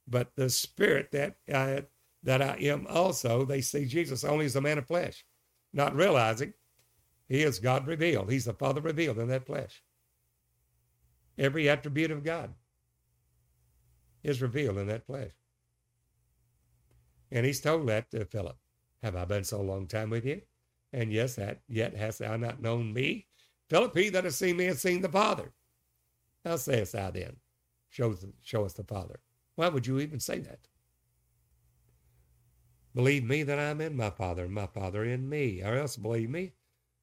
[0.08, 1.84] but the spirit that I,
[2.22, 3.44] that I am also?
[3.44, 5.24] They see Jesus only as a man of flesh,
[5.72, 6.54] not realizing
[7.28, 8.30] he is God revealed.
[8.30, 9.82] He's the Father revealed in that flesh.
[11.38, 12.54] Every attribute of God
[14.22, 15.32] is revealed in that flesh.
[17.30, 18.56] And he's told that to Philip.
[19.02, 20.40] Have I been so long time with you?
[20.92, 23.26] And yes, that yet hast thou not known me?
[23.68, 25.52] Philip, he that has seen me has seen the Father.
[26.44, 27.36] How sayest thou then?
[27.88, 29.20] Show, show us the Father.
[29.56, 30.68] Why would you even say that?
[32.94, 36.30] Believe me that I'm in my Father, and my Father in me, or else believe
[36.30, 36.52] me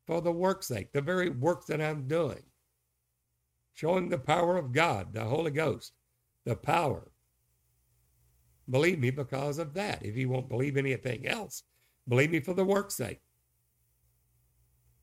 [0.07, 2.43] for the work's sake, the very work that I'm doing.
[3.73, 5.93] Showing the power of God, the Holy Ghost,
[6.45, 7.13] the power
[8.69, 10.05] Believe me because of that.
[10.05, 11.63] If you won't believe anything else,
[12.07, 13.19] believe me for the work's sake.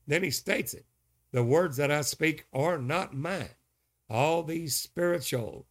[0.07, 0.85] Then he states it
[1.31, 3.49] The words that I speak are not mine.
[4.09, 5.65] All these spiritual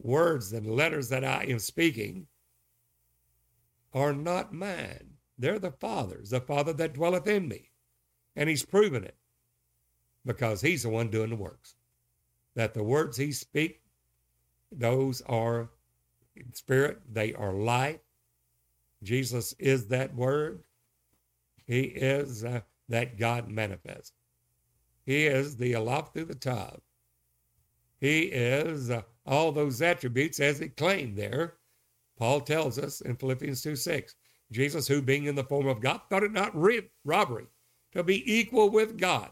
[0.00, 2.26] words and letters that I am speaking
[3.94, 5.14] are not mine.
[5.38, 7.70] They're the Father's, the Father that dwelleth in me.
[8.34, 9.16] And He's proven it
[10.24, 11.76] because He's the one doing the works.
[12.54, 13.80] That the words He speak,
[14.72, 15.70] those are
[16.52, 18.02] spirit, they are light.
[19.02, 20.64] Jesus is that word.
[21.66, 24.12] He is uh, that God manifest.
[25.06, 26.82] He is the the top.
[27.98, 31.54] He is uh, all those attributes as he claimed there.
[32.18, 34.14] Paul tells us in Philippians 2 6,
[34.50, 36.54] Jesus, who being in the form of God, thought it not
[37.04, 37.46] robbery
[37.92, 39.30] to be equal with God.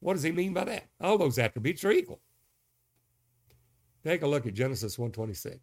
[0.00, 0.88] What does he mean by that?
[1.00, 2.20] All those attributes are equal.
[4.02, 5.58] Take a look at Genesis 126.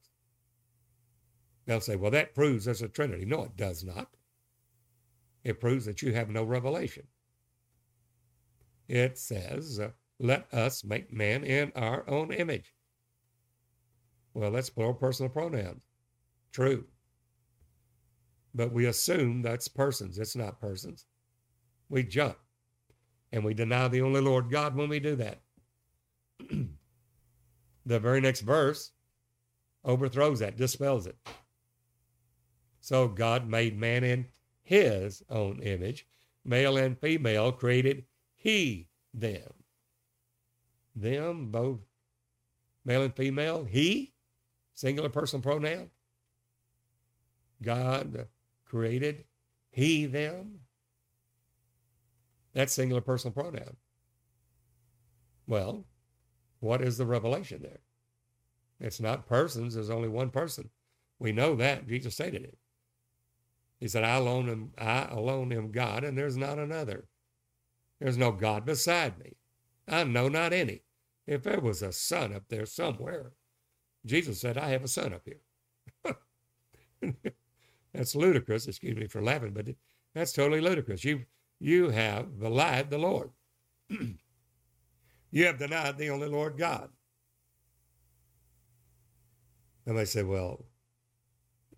[1.65, 3.25] They'll say, well, that proves there's a Trinity.
[3.25, 4.09] No, it does not.
[5.43, 7.07] It proves that you have no revelation.
[8.87, 9.79] It says,
[10.19, 12.73] let us make man in our own image.
[14.33, 15.83] Well, that's plural personal pronouns.
[16.51, 16.85] True.
[18.53, 20.17] But we assume that's persons.
[20.17, 21.05] It's not persons.
[21.89, 22.37] We jump
[23.31, 25.41] and we deny the only Lord God when we do that.
[27.85, 28.91] the very next verse
[29.83, 31.15] overthrows that, dispels it.
[32.79, 34.27] So God made man in
[34.63, 36.07] his own image,
[36.45, 38.05] male and female created
[38.47, 39.51] he them.
[40.95, 41.81] Them, both
[42.85, 44.13] male and female, he,
[44.73, 45.89] singular personal pronoun.
[47.61, 48.27] God
[48.63, 49.25] created
[49.69, 50.59] he them.
[52.53, 53.75] That's singular personal pronoun.
[55.45, 55.83] Well,
[56.61, 57.81] what is the revelation there?
[58.79, 60.69] It's not persons, there's only one person.
[61.19, 61.85] We know that.
[61.85, 62.57] Jesus stated it.
[63.81, 67.09] He said, I alone am I alone am God, and there's not another.
[67.99, 69.37] There's no God beside me.
[69.87, 70.81] I know not any.
[71.25, 73.33] If there was a son up there somewhere,
[74.05, 76.13] Jesus said, I have a son up here.
[77.93, 78.67] that's ludicrous.
[78.67, 79.67] Excuse me for laughing, but
[80.13, 81.03] that's totally ludicrous.
[81.03, 81.25] You
[81.59, 83.31] you have belied the Lord.
[85.31, 86.89] you have denied the only Lord God.
[89.85, 90.65] And they say, well,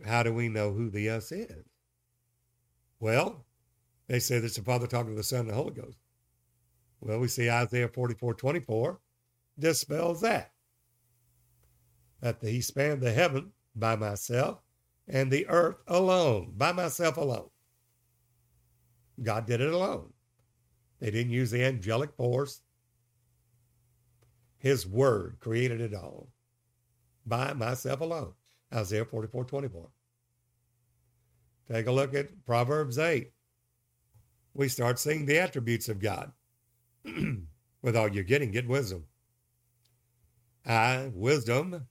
[0.05, 1.65] how do we know who the us is?
[2.99, 3.45] Well,
[4.07, 5.97] they say that's the Father talking to the Son and the Holy Ghost.
[7.01, 8.99] Well, we see Isaiah 44 24
[9.57, 10.51] dispels that.
[12.21, 14.59] That he spanned the heaven by myself
[15.07, 17.49] and the earth alone, by myself alone.
[19.21, 20.13] God did it alone.
[20.99, 22.61] They didn't use the angelic force.
[24.57, 26.29] His word created it all
[27.25, 28.33] by myself alone.
[28.73, 29.89] Isaiah 44 24.
[31.71, 33.31] Take a look at Proverbs 8.
[34.53, 36.31] We start seeing the attributes of God.
[37.03, 39.05] With all you're getting, get wisdom.
[40.65, 41.87] I, wisdom,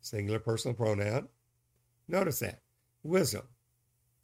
[0.00, 1.28] singular personal pronoun.
[2.08, 2.62] Notice that.
[3.02, 3.42] Wisdom,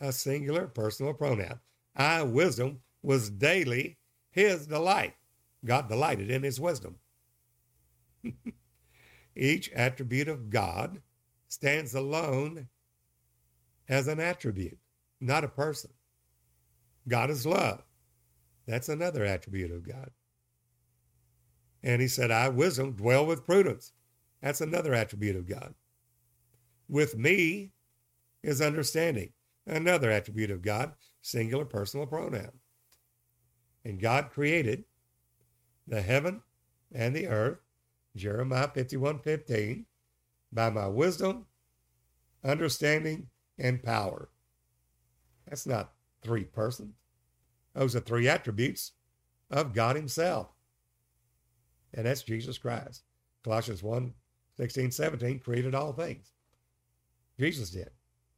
[0.00, 1.60] a singular personal pronoun.
[1.94, 3.98] I, wisdom, was daily
[4.30, 5.14] his delight.
[5.64, 6.96] God delighted in his wisdom.
[9.36, 11.00] Each attribute of God
[11.48, 12.68] stands alone
[13.88, 14.78] as an attribute,
[15.20, 15.90] not a person.
[17.06, 17.82] God is love.
[18.66, 20.10] That's another attribute of God.
[21.82, 23.92] And he said, I, wisdom, dwell with prudence.
[24.40, 25.74] That's another attribute of God.
[26.88, 27.72] With me
[28.42, 29.32] is understanding,
[29.66, 32.52] another attribute of God, singular personal pronoun.
[33.84, 34.84] And God created
[35.86, 36.42] the heaven
[36.92, 37.58] and the earth,
[38.16, 39.84] Jeremiah 51 15,
[40.52, 41.46] by my wisdom,
[42.42, 44.30] understanding, and power.
[45.48, 46.94] That's not three persons.
[47.74, 48.92] Those are three attributes
[49.50, 50.48] of God Himself.
[51.92, 53.02] And that's Jesus Christ.
[53.42, 54.12] Colossians 1
[54.56, 56.32] 16, 17 created all things.
[57.38, 57.90] Jesus did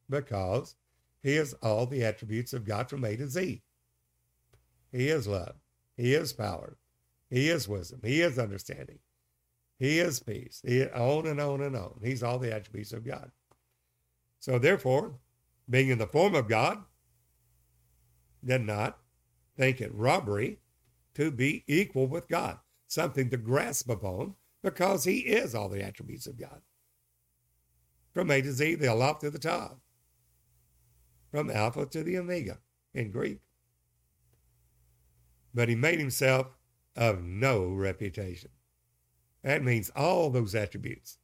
[0.09, 0.77] because
[1.23, 3.63] He is all the attributes of God from A to Z.
[4.93, 5.57] He is love.
[5.97, 6.77] He is power.
[7.29, 8.01] He is wisdom.
[8.03, 8.99] He is understanding.
[9.79, 10.63] He is peace.
[10.65, 12.01] He on and on and on.
[12.03, 13.31] He's all the attributes of God.
[14.39, 15.19] So therefore,
[15.69, 16.79] being in the form of God,
[18.45, 18.99] did not
[19.57, 20.59] think it robbery
[21.15, 26.27] to be equal with God, something to grasp upon because he is all the attributes
[26.27, 26.61] of God.
[28.13, 29.77] From A to Z, the Aleph to the Tav.
[31.31, 32.59] From Alpha to the Omega
[32.95, 33.41] in Greek.
[35.55, 36.49] But he made himself
[36.97, 38.51] of no reputation.
[39.43, 41.19] That means all those attributes,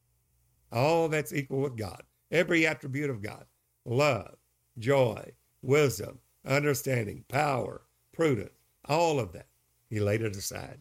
[0.70, 3.46] all that's equal with God, every attribute of God
[3.84, 4.36] love,
[4.78, 8.52] joy, wisdom, understanding, power, prudence,
[8.86, 9.48] all of that.
[9.90, 10.80] He laid it aside.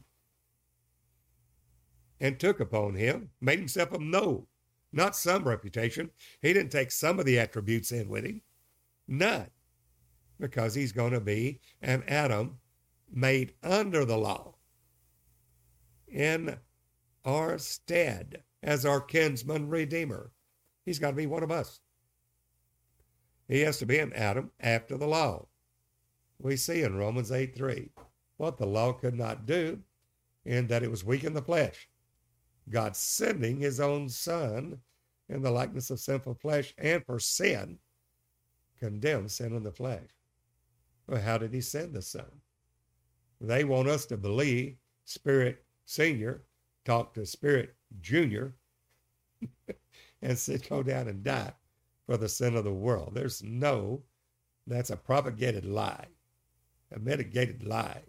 [2.19, 4.47] and took upon him, made himself a no,
[4.93, 6.11] not some reputation.
[6.41, 8.41] He didn't take some of the attributes in with him,
[9.07, 9.49] none,
[10.39, 12.59] because he's going to be an Adam
[13.11, 14.55] made under the law
[16.07, 16.57] in
[17.25, 20.31] our stead as our kinsman redeemer.
[20.85, 21.79] He's got to be one of us.
[23.47, 25.47] He has to be an Adam after the law.
[26.41, 27.89] We see in Romans 8 3
[28.37, 29.79] what the law could not do,
[30.45, 31.87] in that it was weak in the flesh.
[32.69, 34.79] God sending his own Son
[35.29, 37.77] in the likeness of sinful flesh and for sin,
[38.79, 40.09] condemned sin in the flesh.
[41.07, 42.25] Well, how did he send the Son?
[43.39, 46.43] They want us to believe Spirit Senior
[46.85, 48.55] talked to Spirit Junior
[50.21, 51.53] and said, go down and die
[52.05, 53.11] for the sin of the world.
[53.13, 54.01] There's no,
[54.67, 56.05] that's a propagated lie,
[56.91, 58.03] a mitigated lie.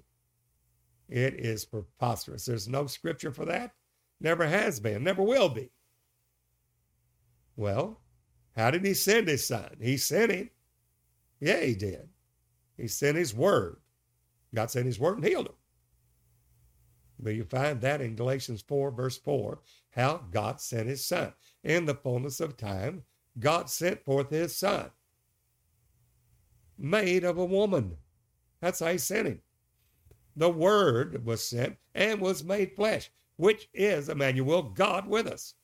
[1.09, 2.45] It is preposterous.
[2.45, 3.73] There's no scripture for that.
[4.21, 5.71] Never has been, never will be.
[7.57, 8.01] Well,
[8.57, 9.77] how did he send his son?
[9.81, 10.51] He sent him.
[11.41, 12.09] Yeah, he did.
[12.77, 13.77] He sent his word.
[14.55, 15.55] God sent his word and healed him.
[17.19, 19.61] But you find that in Galatians 4, verse 4,
[19.91, 21.33] how God sent his son.
[21.63, 23.05] In the fullness of time,
[23.39, 24.91] God sent forth his son,
[26.77, 27.97] made of a woman.
[28.63, 29.41] That's how he sent him.
[30.37, 35.55] The word was sent and was made flesh, which is Emmanuel, God with us.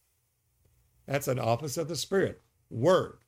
[1.07, 3.20] That's an office of the Spirit, word.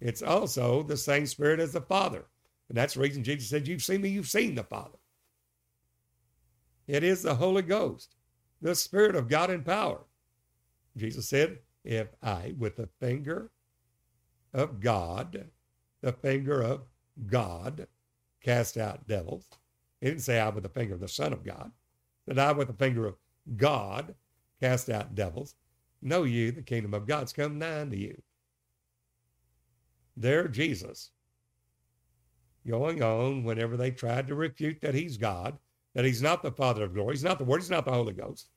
[0.00, 2.24] It's also the same Spirit as the Father.
[2.68, 4.98] And that's the reason Jesus said, You've seen me, you've seen the Father.
[6.86, 8.14] It is the Holy Ghost,
[8.62, 10.04] the Spirit of God in power.
[10.96, 13.50] Jesus said, If I, with the finger
[14.54, 15.48] of God,
[16.00, 16.82] the finger of
[17.26, 17.86] God,
[18.42, 19.46] cast out devils,
[20.00, 21.72] he didn't say I with the finger of the Son of God,
[22.26, 23.16] that I with the finger of
[23.56, 24.14] God
[24.60, 25.54] cast out devils.
[26.00, 28.20] Know you, the kingdom of God's come nigh unto you.
[30.16, 31.10] There, Jesus,
[32.66, 35.58] going on whenever they tried to refute that he's God,
[35.94, 38.12] that he's not the Father of glory, he's not the Word, he's not the Holy
[38.12, 38.50] Ghost.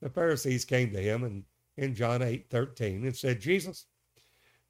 [0.00, 1.44] The Pharisees came to him and
[1.76, 3.86] in John 8 13 and said, Jesus,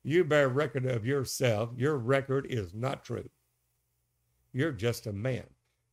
[0.03, 1.70] you bear record of yourself.
[1.76, 3.28] Your record is not true.
[4.53, 5.44] You're just a man.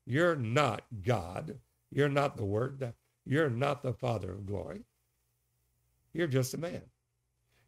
[0.06, 1.60] You're not God.
[1.92, 2.94] You're not the Word.
[3.26, 4.84] You're not the Father of glory.
[6.14, 6.82] You're just a man.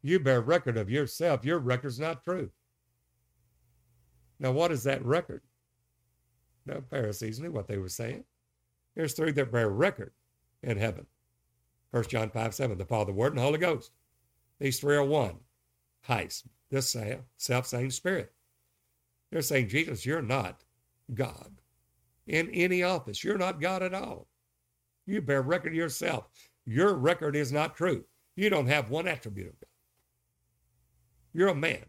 [0.04, 1.44] You bear record of yourself.
[1.44, 2.50] Your record's not true.
[4.40, 5.42] Now, what is that record?
[6.66, 8.24] The Pharisees knew what they were saying.
[8.96, 10.14] There's three that bear record
[10.64, 11.06] in heaven.
[11.92, 13.92] 1 John 5 7, the Father, Word, and Holy Ghost.
[14.60, 15.38] These three are one.
[16.02, 16.96] Heis, this
[17.38, 18.32] self same spirit.
[19.32, 20.62] They're saying, Jesus, you're not
[21.14, 21.52] God
[22.28, 23.24] in any office.
[23.24, 24.28] You're not God at all.
[25.06, 26.26] You bear record of yourself.
[26.66, 28.04] Your record is not true.
[28.36, 29.68] You don't have one attribute of God.
[31.34, 31.86] You're a man.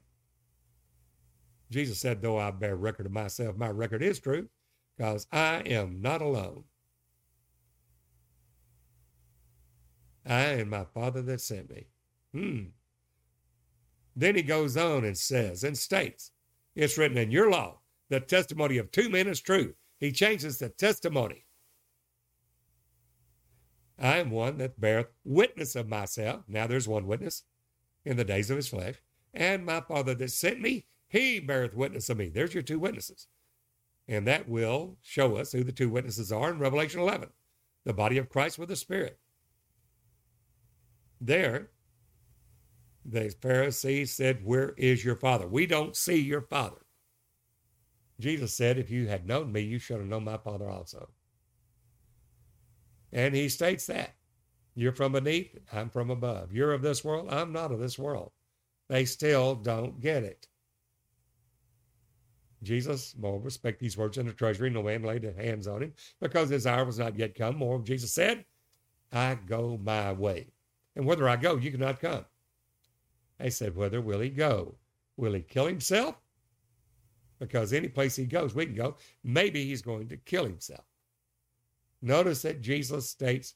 [1.71, 4.49] Jesus said, though I bear record of myself, my record is true
[4.97, 6.65] because I am not alone.
[10.27, 11.87] I and my Father that sent me.
[12.33, 12.65] Hmm.
[14.19, 16.33] Then he goes on and says and states,
[16.75, 19.75] It's written in your law, the testimony of two men is true.
[20.01, 21.45] He changes the testimony.
[23.97, 26.43] I am one that beareth witness of myself.
[26.49, 27.45] Now there's one witness
[28.05, 28.97] in the days of his flesh.
[29.33, 32.29] And my Father that sent me, he beareth witness of me.
[32.29, 33.29] There's your two witnesses.
[34.09, 37.29] And that will show us who the two witnesses are in Revelation 11
[37.85, 39.19] the body of Christ with the Spirit.
[41.21, 41.71] There,
[43.11, 45.47] the Pharisees said, Where is your Father?
[45.47, 46.85] We don't see your Father.
[48.21, 51.09] Jesus said, If you had known me, you should have known my Father also.
[53.13, 54.15] And he states that.
[54.75, 56.53] You're from beneath, I'm from above.
[56.53, 58.31] You're of this world, I'm not of this world.
[58.89, 60.47] They still don't get it.
[62.63, 64.71] Jesus, more respect these words in the treasury.
[64.71, 67.57] No man laid hands on him because his hour was not yet come.
[67.57, 68.45] More, Jesus said,
[69.13, 70.49] I go my way.
[70.97, 72.25] And whither I go, you cannot come.
[73.39, 74.77] They said, Whither will he go?
[75.17, 76.17] Will he kill himself?
[77.39, 78.97] Because any place he goes, we can go.
[79.23, 80.85] Maybe he's going to kill himself.
[82.03, 83.55] Notice that Jesus states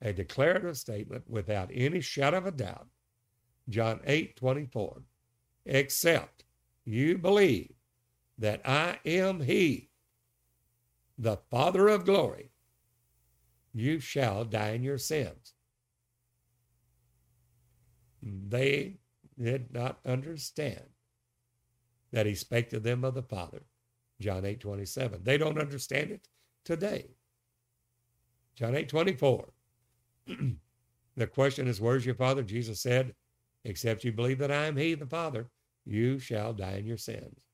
[0.00, 2.88] a declarative statement without any shadow of a doubt.
[3.68, 5.02] John 8 24.
[5.66, 6.44] Except
[6.84, 7.72] you believe
[8.38, 9.90] that I am He,
[11.16, 12.50] the Father of glory,
[13.72, 15.54] you shall die in your sins.
[18.20, 18.98] They
[19.38, 20.82] did not understand
[22.12, 23.62] that he spake to them of the Father.
[24.20, 25.20] John 8 27.
[25.22, 26.28] They don't understand it
[26.64, 27.16] today.
[28.54, 29.48] John 8 24.
[31.16, 32.42] the question is, Where's your Father?
[32.42, 33.14] Jesus said,
[33.64, 35.48] Except you believe that I am He, the Father,
[35.84, 37.46] you shall die in your sins.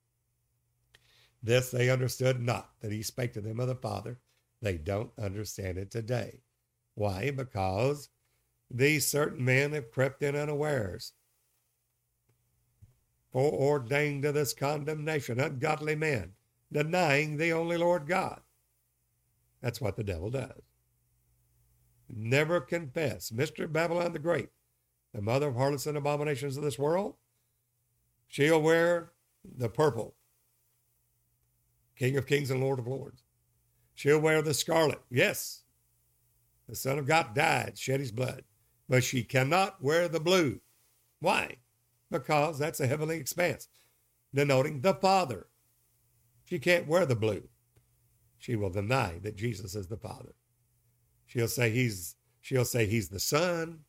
[1.43, 4.18] This they understood not, that he spake to them of the Father.
[4.61, 6.43] They don't understand it today.
[6.95, 7.31] Why?
[7.31, 8.09] Because
[8.70, 11.12] these certain men have crept in unawares,
[13.33, 16.33] foreordained to this condemnation, ungodly men,
[16.72, 18.41] denying the only Lord God.
[19.61, 20.62] That's what the devil does.
[22.09, 23.31] Never confess.
[23.31, 23.70] Mr.
[23.70, 24.49] Babylon the Great,
[25.12, 27.16] the mother of harlots and abominations of this world,
[28.29, 29.12] she'll wear
[29.45, 30.14] the purple,
[31.97, 33.24] King of kings and Lord of lords.
[33.95, 35.01] She'll wear the scarlet.
[35.11, 35.64] Yes,
[36.68, 38.45] the Son of God died, shed his blood,
[38.89, 40.61] but she cannot wear the blue.
[41.20, 41.57] Why?
[42.11, 43.68] Because that's a heavenly expanse,
[44.34, 45.46] denoting the Father.
[46.44, 47.48] She can't wear the blue.
[48.38, 50.34] She will deny that Jesus is the Father.
[51.26, 53.80] She'll say he's she'll say he's the Son,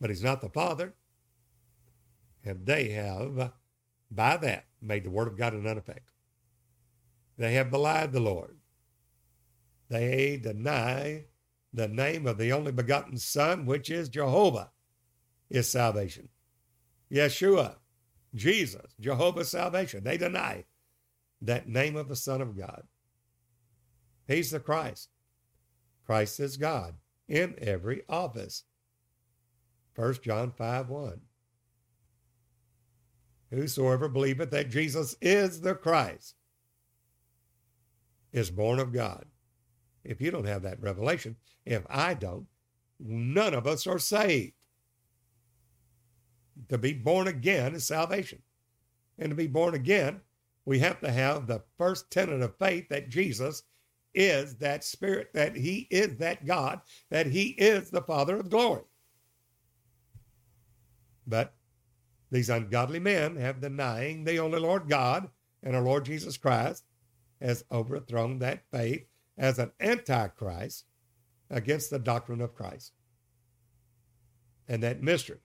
[0.00, 0.94] but he's not the Father.
[2.44, 3.52] And they have,
[4.10, 6.12] by that, made the Word of God an effect.
[7.36, 8.56] They have belied the Lord.
[9.88, 11.24] They deny
[11.72, 14.70] the name of the only begotten Son, which is Jehovah,
[15.50, 16.28] is salvation.
[17.10, 17.76] Yeshua,
[18.34, 20.04] Jesus, Jehovah's salvation.
[20.04, 20.64] They deny
[21.42, 22.82] that name of the Son of God.
[24.26, 25.08] He's the Christ.
[26.04, 26.94] Christ is God
[27.28, 28.64] in every office.
[29.94, 31.20] 1 John 5 1.
[33.50, 36.34] Whosoever believeth that Jesus is the Christ
[38.32, 39.24] is born of God.
[40.04, 42.46] If you don't have that revelation, if I don't,
[43.00, 44.55] none of us are saved.
[46.68, 48.42] To be born again is salvation.
[49.18, 50.20] And to be born again,
[50.64, 53.62] we have to have the first tenet of faith that Jesus
[54.14, 56.80] is that Spirit, that He is that God,
[57.10, 58.82] that He is the Father of glory.
[61.26, 61.54] But
[62.30, 65.28] these ungodly men have denying the only Lord God
[65.62, 66.84] and our Lord Jesus Christ
[67.40, 69.06] has overthrown that faith
[69.38, 70.86] as an antichrist
[71.50, 72.92] against the doctrine of Christ.
[74.68, 75.38] And that mystery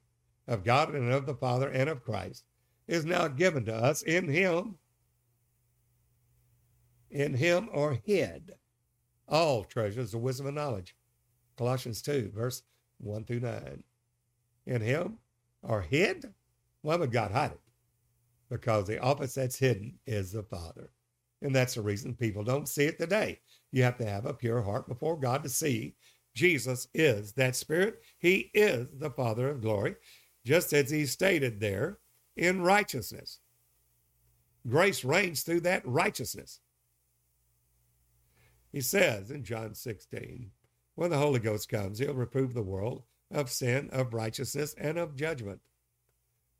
[0.47, 2.43] of God and of the Father and of Christ
[2.87, 4.75] is now given to us in Him.
[7.09, 8.53] In Him are hid
[9.31, 10.95] all treasures of wisdom and knowledge.
[11.57, 12.63] Colossians 2, verse
[12.99, 13.83] 1 through 9.
[14.67, 15.17] In Him
[15.63, 16.25] are hid.
[16.81, 17.61] Why would God hide it?
[18.49, 20.91] Because the office that's hidden is the Father.
[21.41, 23.39] And that's the reason people don't see it today.
[23.71, 25.95] You have to have a pure heart before God to see
[26.35, 28.01] Jesus is that Spirit.
[28.19, 29.95] He is the Father of glory,
[30.45, 31.99] just as He stated there
[32.35, 33.39] in righteousness.
[34.67, 36.59] Grace reigns through that righteousness.
[38.71, 40.51] He says in John 16,
[40.95, 45.15] when the Holy Ghost comes, He'll reprove the world of sin, of righteousness, and of
[45.15, 45.61] judgment.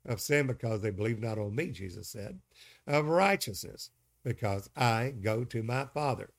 [0.04, 2.40] Of sin because they believe not on me, Jesus said.
[2.86, 3.90] Of righteousness
[4.24, 6.30] because I go to my Father.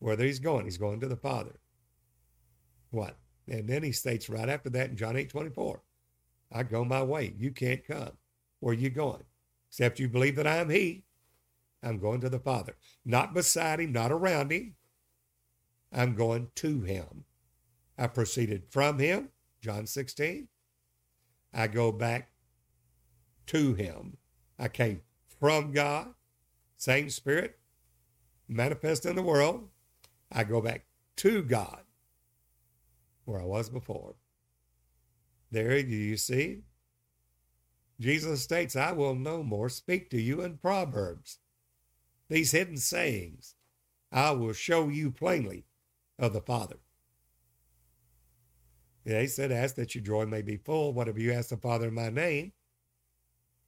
[0.00, 1.60] Whether he's going, he's going to the Father.
[2.90, 3.16] What?
[3.48, 5.82] And then he states right after that in John 8 24,
[6.52, 7.34] I go my way.
[7.36, 8.12] You can't come.
[8.60, 9.24] Where are you going?
[9.70, 11.04] Except you believe that I am he.
[11.82, 12.76] I'm going to the Father.
[13.04, 14.74] Not beside him, not around him.
[15.92, 17.24] I'm going to him.
[17.96, 19.30] I proceeded from him,
[19.60, 20.48] John 16.
[21.52, 22.30] I go back
[23.46, 24.16] to him.
[24.58, 25.02] I came
[25.40, 26.14] from God.
[26.76, 27.58] Same Spirit
[28.48, 29.68] manifest in the world.
[30.30, 30.84] I go back
[31.16, 31.82] to God
[33.24, 34.14] where I was before.
[35.50, 36.62] There you see.
[38.00, 41.38] Jesus states, I will no more speak to you in Proverbs.
[42.28, 43.54] These hidden sayings,
[44.12, 45.64] I will show you plainly
[46.18, 46.76] of the Father.
[49.04, 50.92] They said, Ask that your joy may be full.
[50.92, 52.52] Whatever you ask the Father in my name,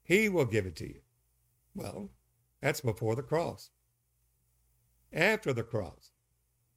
[0.03, 1.01] he will give it to you.
[1.75, 2.11] Well,
[2.61, 3.71] that's before the cross.
[5.13, 6.11] After the cross,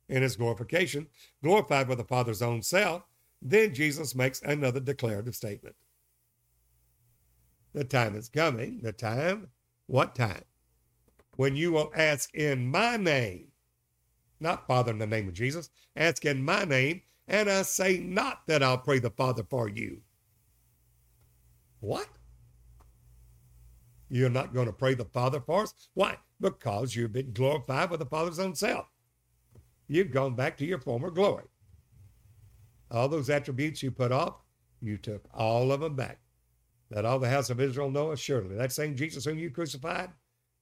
[0.08, 1.08] in his glorification,
[1.42, 3.04] glorified with the Father's own self,
[3.44, 5.76] then Jesus makes another declarative statement.
[7.74, 9.50] The time is coming, the time,
[9.88, 10.44] what time?
[11.36, 13.48] When you will ask in my name,
[14.40, 18.46] not Father in the name of Jesus, ask in my name, and I say not
[18.48, 20.02] that I'll pray the Father for you.
[21.80, 22.08] What?
[24.10, 25.74] You're not going to pray the Father for us?
[25.96, 26.18] Why?
[26.40, 28.86] Because you've been glorified with the Father's own self.
[29.88, 31.46] You've gone back to your former glory.
[32.94, 34.36] All those attributes you put off,
[34.80, 36.20] you took all of them back.
[36.92, 38.56] That all the house of Israel know assuredly.
[38.56, 40.12] That same Jesus whom you crucified,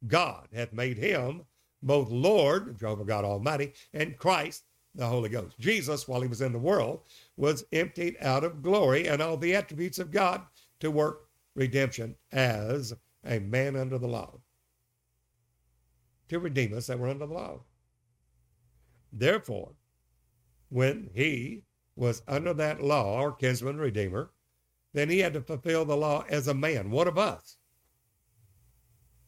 [0.07, 1.43] God hath made him
[1.84, 4.63] both Lord, Jehovah God Almighty, and Christ,
[4.95, 5.59] the Holy Ghost.
[5.59, 7.01] Jesus, while he was in the world,
[7.36, 10.41] was emptied out of glory and all the attributes of God
[10.79, 12.93] to work redemption as
[13.25, 14.39] a man under the law,
[16.29, 17.59] to redeem us that were under the law.
[19.11, 19.73] Therefore,
[20.69, 21.63] when he
[21.96, 24.32] was under that law, our kinsman redeemer,
[24.94, 27.58] then he had to fulfill the law as a man, one of us.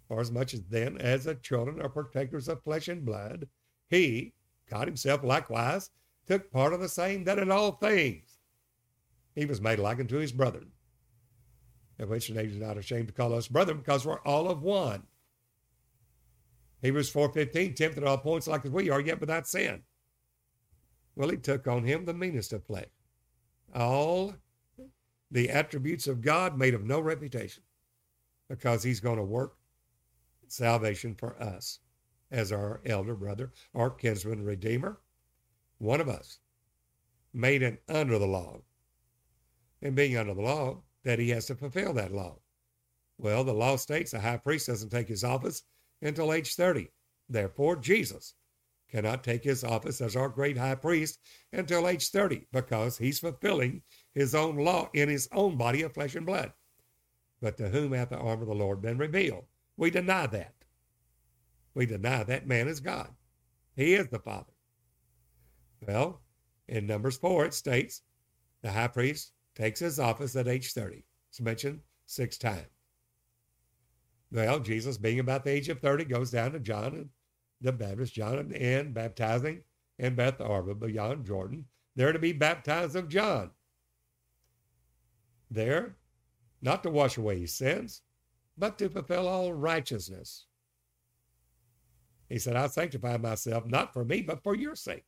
[0.08, 3.48] For as much as then as the children are protectors of flesh and blood,
[3.90, 4.34] he,
[4.70, 5.90] God himself likewise,
[6.28, 8.38] took part of the same that in all things
[9.36, 10.72] he was made like unto his brethren,
[12.00, 15.04] of which he is not ashamed to call us brethren, because we're all of one.
[16.82, 19.82] Hebrews 4.15, tempted at all points like as we are, yet without sin.
[21.16, 22.90] Well, he took on him the meanest of flesh.
[23.76, 24.36] All
[25.32, 27.64] the attributes of God made of no reputation
[28.50, 29.56] because he's going to work
[30.48, 31.80] salvation for us
[32.32, 35.00] as our elder brother, our kinsman redeemer,
[35.78, 36.40] one of us,
[37.34, 38.60] made it under the law.
[39.82, 42.38] And being under the law, that he has to fulfill that law.
[43.18, 45.64] Well, the law states a high priest doesn't take his office
[46.02, 46.90] until age 30.
[47.30, 48.36] Therefore, Jesus
[48.94, 51.20] cannot take his office as our great high priest
[51.52, 53.82] until age 30 because he's fulfilling
[54.14, 56.54] his own law in his own body of flesh and blood.
[57.42, 59.46] But to whom hath the arm of the Lord been revealed?
[59.78, 60.54] We deny that.
[61.74, 63.10] We deny that man is God.
[63.76, 64.54] He is the Father.
[65.88, 66.22] Well,
[66.68, 68.04] in Numbers 4, it states
[68.62, 71.04] the high priest takes his office at age 30.
[71.30, 72.68] It's mentioned six times.
[74.32, 77.10] Well, Jesus, being about the age of 30, goes down to John and
[77.64, 79.62] the Baptist, John and baptizing
[79.98, 81.66] in Bethabara beyond Jordan.
[81.96, 83.52] They're to be baptized of John.
[85.50, 85.96] There,
[86.62, 88.02] not to wash away his sins,
[88.58, 90.46] but to fulfill all righteousness.
[92.30, 95.06] He said, I sanctify myself not for me, but for your sake.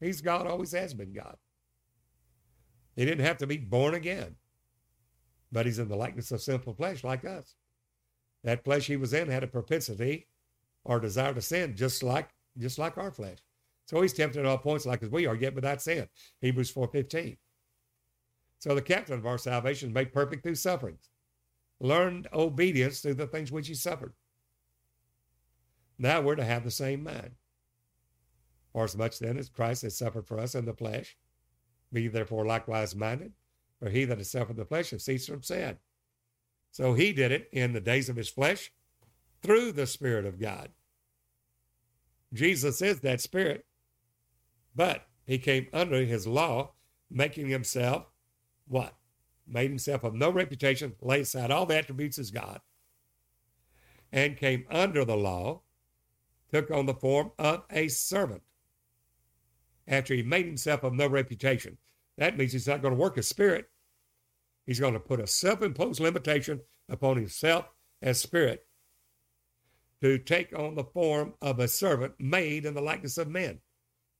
[0.00, 1.36] He's God, always has been God.
[2.94, 4.36] He didn't have to be born again,
[5.50, 7.54] but he's in the likeness of sinful flesh like us.
[8.44, 10.28] That flesh he was in had a propensity
[10.84, 12.28] or desire to sin just like
[12.58, 13.38] just like our flesh.
[13.86, 16.08] So he's tempted at all points like as we are, yet without sin.
[16.40, 17.36] Hebrews 4.15.
[18.58, 21.10] So the captain of our salvation is made perfect through sufferings.
[21.80, 24.14] Learned obedience through the things which he suffered.
[25.98, 27.32] Now we're to have the same mind.
[28.72, 31.16] For as much then as Christ has suffered for us in the flesh,
[31.92, 33.32] be therefore likewise minded,
[33.78, 35.76] for he that has suffered the flesh has ceased from sin.
[36.70, 38.72] So he did it in the days of his flesh
[39.44, 40.70] through the Spirit of God.
[42.32, 43.66] Jesus is that Spirit,
[44.74, 46.72] but he came under his law,
[47.10, 48.06] making himself
[48.66, 48.94] what?
[49.46, 52.60] Made himself of no reputation, laid aside all the attributes as God,
[54.10, 55.60] and came under the law,
[56.50, 58.42] took on the form of a servant.
[59.86, 61.76] After he made himself of no reputation,
[62.16, 63.68] that means he's not going to work as spirit.
[64.64, 67.66] He's going to put a self imposed limitation upon himself
[68.00, 68.66] as spirit
[70.00, 73.60] to take on the form of a servant made in the likeness of men,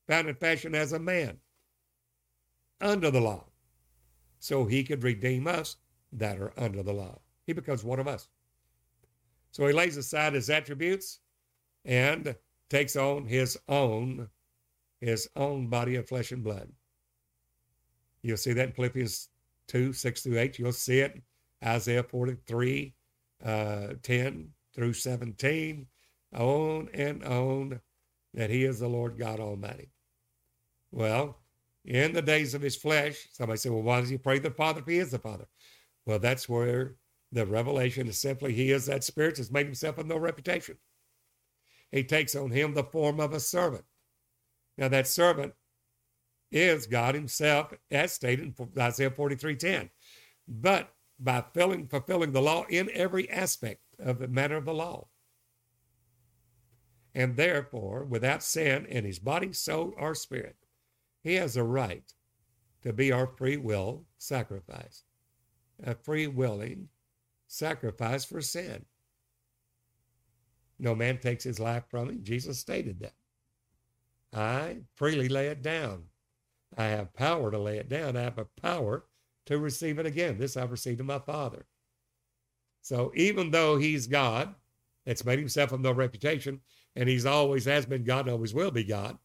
[0.06, 1.38] found in fashion as a man
[2.80, 3.44] under the law,
[4.38, 5.76] so he could redeem us
[6.12, 7.18] that are under the law.
[7.46, 8.28] He becomes one of us.
[9.50, 11.20] So he lays aside his attributes
[11.84, 12.34] and
[12.70, 14.28] takes on his own
[15.00, 16.72] his own body of flesh and blood.
[18.22, 19.28] You'll see that in Philippians
[19.68, 20.58] 2, 6 through 8.
[20.58, 21.22] You'll see it
[21.62, 22.94] Isaiah 43,
[23.44, 25.86] uh, 10 through 17,
[26.34, 27.80] on and on,
[28.34, 29.90] that he is the Lord God Almighty.
[30.90, 31.38] Well,
[31.84, 34.80] in the days of his flesh, somebody said, well, why does he pray the Father
[34.80, 35.46] if he is the Father?
[36.06, 36.94] Well, that's where
[37.32, 40.76] the revelation is simply he is that spirit that's made himself of no reputation.
[41.90, 43.84] He takes on him the form of a servant.
[44.78, 45.52] Now, that servant
[46.50, 49.90] is God himself, as stated in Isaiah 43.10.
[50.46, 55.08] But by filling, fulfilling the law in every aspect of the matter of the law.
[57.14, 60.56] And therefore, without sin in his body, soul, or spirit,
[61.22, 62.12] he has a right
[62.82, 65.04] to be our free will sacrifice,
[65.82, 66.88] a free willing
[67.46, 68.84] sacrifice for sin.
[70.78, 72.24] No man takes his life from him.
[72.24, 73.14] Jesus stated that.
[74.32, 76.04] I freely lay it down.
[76.76, 78.16] I have power to lay it down.
[78.16, 79.04] I have a power
[79.46, 80.38] to receive it again.
[80.38, 81.66] This I've received of my Father.
[82.82, 84.54] So even though he's God,
[85.06, 86.60] that's made himself of no reputation,
[86.96, 89.18] and he's always has been God and always will be God,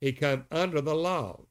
[0.00, 1.42] he come under the law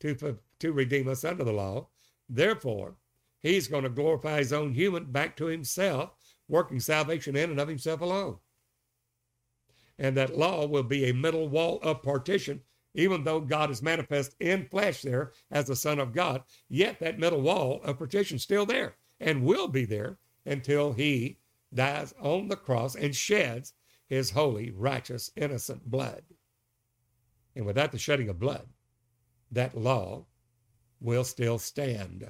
[0.00, 1.88] to, to redeem us under the law.
[2.28, 2.96] Therefore,
[3.42, 6.10] he's going to glorify his own human back to himself,
[6.48, 8.38] working salvation in and of himself alone.
[9.98, 12.60] and that law will be a middle wall of partition.
[12.96, 17.18] Even though God is manifest in flesh there as the Son of God, yet that
[17.18, 20.16] middle wall of partition still there and will be there
[20.46, 21.38] until he
[21.74, 23.74] dies on the cross and sheds
[24.06, 26.22] his holy, righteous, innocent blood.
[27.54, 28.66] And without the shedding of blood,
[29.52, 30.24] that law
[30.98, 32.26] will still stand.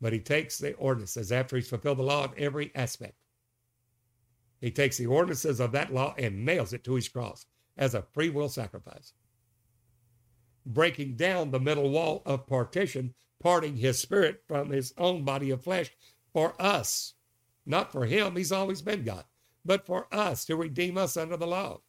[0.00, 3.16] But he takes the ordinances after he's fulfilled the law in every aspect.
[4.60, 7.46] He takes the ordinances of that law and nails it to his cross
[7.76, 9.12] as a free will sacrifice,
[10.66, 15.62] breaking down the middle wall of partition, parting his spirit from his own body of
[15.62, 15.90] flesh
[16.32, 17.14] for us.
[17.66, 19.24] Not for him, he's always been God,
[19.64, 21.80] but for us to redeem us under the law.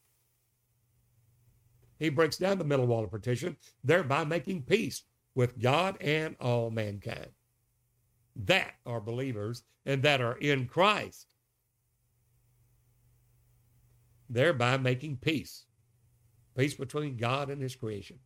[1.99, 5.03] He breaks down the middle wall of partition, thereby making peace
[5.35, 7.29] with God and all mankind.
[8.35, 11.27] That are believers and that are in Christ,
[14.29, 15.65] thereby making peace,
[16.57, 18.19] peace between God and his creation.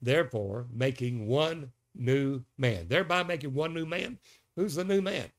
[0.00, 4.18] Therefore, making one new man, thereby making one new man.
[4.56, 5.30] Who's the new man?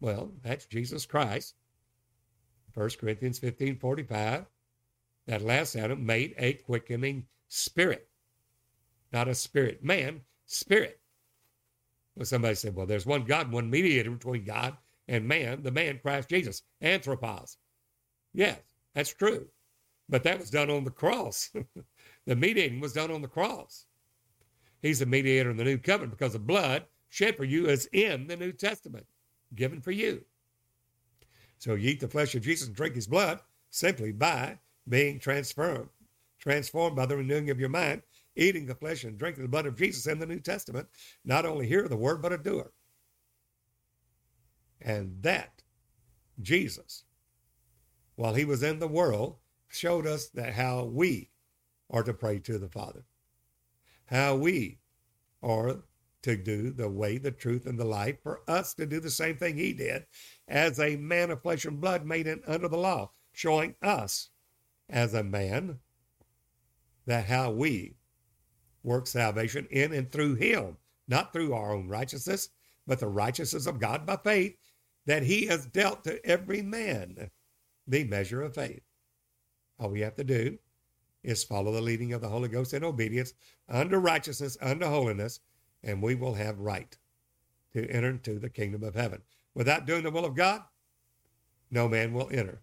[0.00, 1.54] Well, that's Jesus Christ.
[2.74, 4.46] 1 Corinthians 15 45
[5.26, 8.08] that last Adam made a quickening spirit,
[9.12, 11.00] not a spirit man, spirit.
[12.14, 14.76] Well, somebody said, well, there's one God, one mediator between God
[15.08, 17.56] and man, the man Christ Jesus, anthropos.
[18.32, 18.58] Yes,
[18.94, 19.48] that's true.
[20.08, 21.50] But that was done on the cross.
[22.26, 23.86] the mediating was done on the cross.
[24.82, 28.26] He's the mediator in the new covenant because the blood shed for you is in
[28.26, 29.06] the New Testament,
[29.54, 30.24] given for you.
[31.58, 34.58] So you eat the flesh of Jesus and drink his blood simply by
[34.88, 35.88] being transformed,
[36.38, 38.02] transformed by the renewing of your mind,
[38.36, 40.86] eating the flesh and drinking the blood of Jesus in the New Testament,
[41.24, 42.72] not only hear the word, but a doer.
[44.80, 45.62] And that
[46.42, 47.04] Jesus,
[48.16, 49.36] while he was in the world,
[49.68, 51.30] showed us that how we
[51.90, 53.04] are to pray to the Father,
[54.06, 54.78] how we
[55.42, 55.82] are
[56.22, 59.36] to do the way, the truth, and the life, for us to do the same
[59.36, 60.04] thing he did
[60.48, 64.30] as a man of flesh and blood made it under the law, showing us
[64.88, 65.78] as a man
[67.06, 67.94] that how we
[68.82, 70.76] work salvation in and through him,
[71.06, 72.48] not through our own righteousness,
[72.86, 74.56] but the righteousness of God by faith
[75.06, 77.30] that he has dealt to every man
[77.86, 78.82] the measure of faith.
[79.78, 80.58] All we have to do
[81.26, 83.34] is follow the leading of the Holy Ghost in obedience
[83.68, 85.40] under righteousness, under holiness,
[85.82, 86.96] and we will have right
[87.72, 89.20] to enter into the kingdom of heaven.
[89.54, 90.62] Without doing the will of God,
[91.70, 92.62] no man will enter.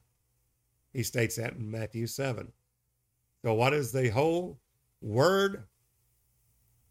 [0.93, 2.51] He states that in Matthew 7.
[3.43, 4.59] So, what is the whole
[5.01, 5.65] word?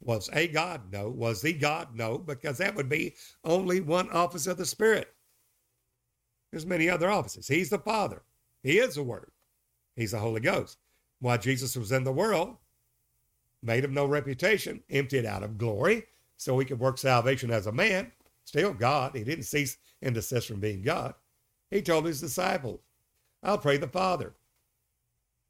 [0.01, 0.93] Was a God?
[0.93, 1.09] No.
[1.09, 1.95] Was the God?
[1.95, 3.15] No, because that would be
[3.45, 5.15] only one office of the Spirit.
[6.51, 7.49] There's many other offices.
[7.49, 8.23] He's the Father.
[8.63, 9.31] He is the Word.
[9.97, 10.79] He's the Holy Ghost.
[11.23, 12.57] While Jesus was in the world,
[13.63, 16.03] made of no reputation, emptied out of glory,
[16.37, 18.11] so he could work salvation as a man,
[18.45, 19.15] still God.
[19.15, 21.15] He didn't cease and desist from being God.
[21.71, 22.81] He told his disciples,
[23.41, 24.35] I'll pray the Father.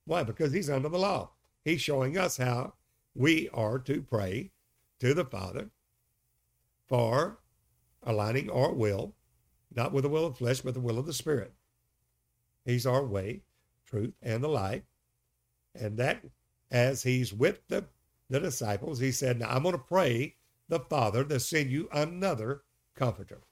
[0.05, 0.25] Why?
[0.25, 1.31] Because he's under the law.
[1.65, 2.75] He's showing us how
[3.15, 4.51] we are to pray
[5.01, 5.71] to the Father
[6.87, 7.39] for
[8.03, 9.15] aligning our will,
[9.75, 11.55] not with the will of flesh, but the will of the Spirit.
[12.67, 13.41] He's our way,
[13.87, 14.83] truth, and the life.
[15.75, 16.23] And that,
[16.71, 17.85] as he's with the,
[18.29, 20.37] the disciples, he said, Now I'm going to pray
[20.69, 22.63] the Father to send you another
[22.95, 23.43] comforter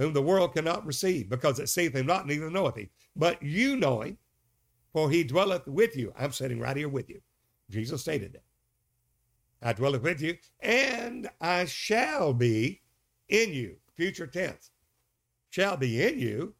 [0.00, 2.88] whom the world cannot receive, because it seeth him not, neither knoweth him.
[3.14, 4.16] But you know him,
[4.94, 6.14] for he dwelleth with you.
[6.18, 7.20] I'm sitting right here with you.
[7.68, 8.42] Jesus stated that.
[9.62, 12.80] I dwelleth with you, and I shall be
[13.28, 13.76] in you.
[13.94, 14.70] Future tense.
[15.50, 16.54] Shall be in you.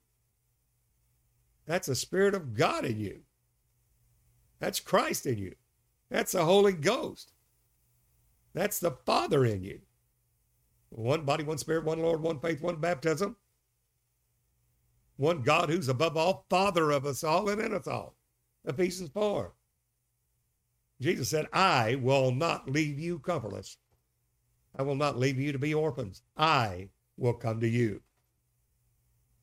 [1.65, 3.21] That's the Spirit of God in you.
[4.61, 5.55] That's Christ in you.
[6.11, 7.33] That's the Holy Ghost.
[8.55, 9.81] That's the Father in you.
[10.91, 13.37] One body, one spirit, one Lord, one faith, one baptism.
[15.17, 18.17] One God who's above all, Father of us all and in us all.
[18.65, 19.53] Ephesians 4.
[21.01, 23.79] Jesus said, I will not leave you comfortless.
[24.77, 26.23] I will not leave you to be orphans.
[26.37, 28.03] I will come to you.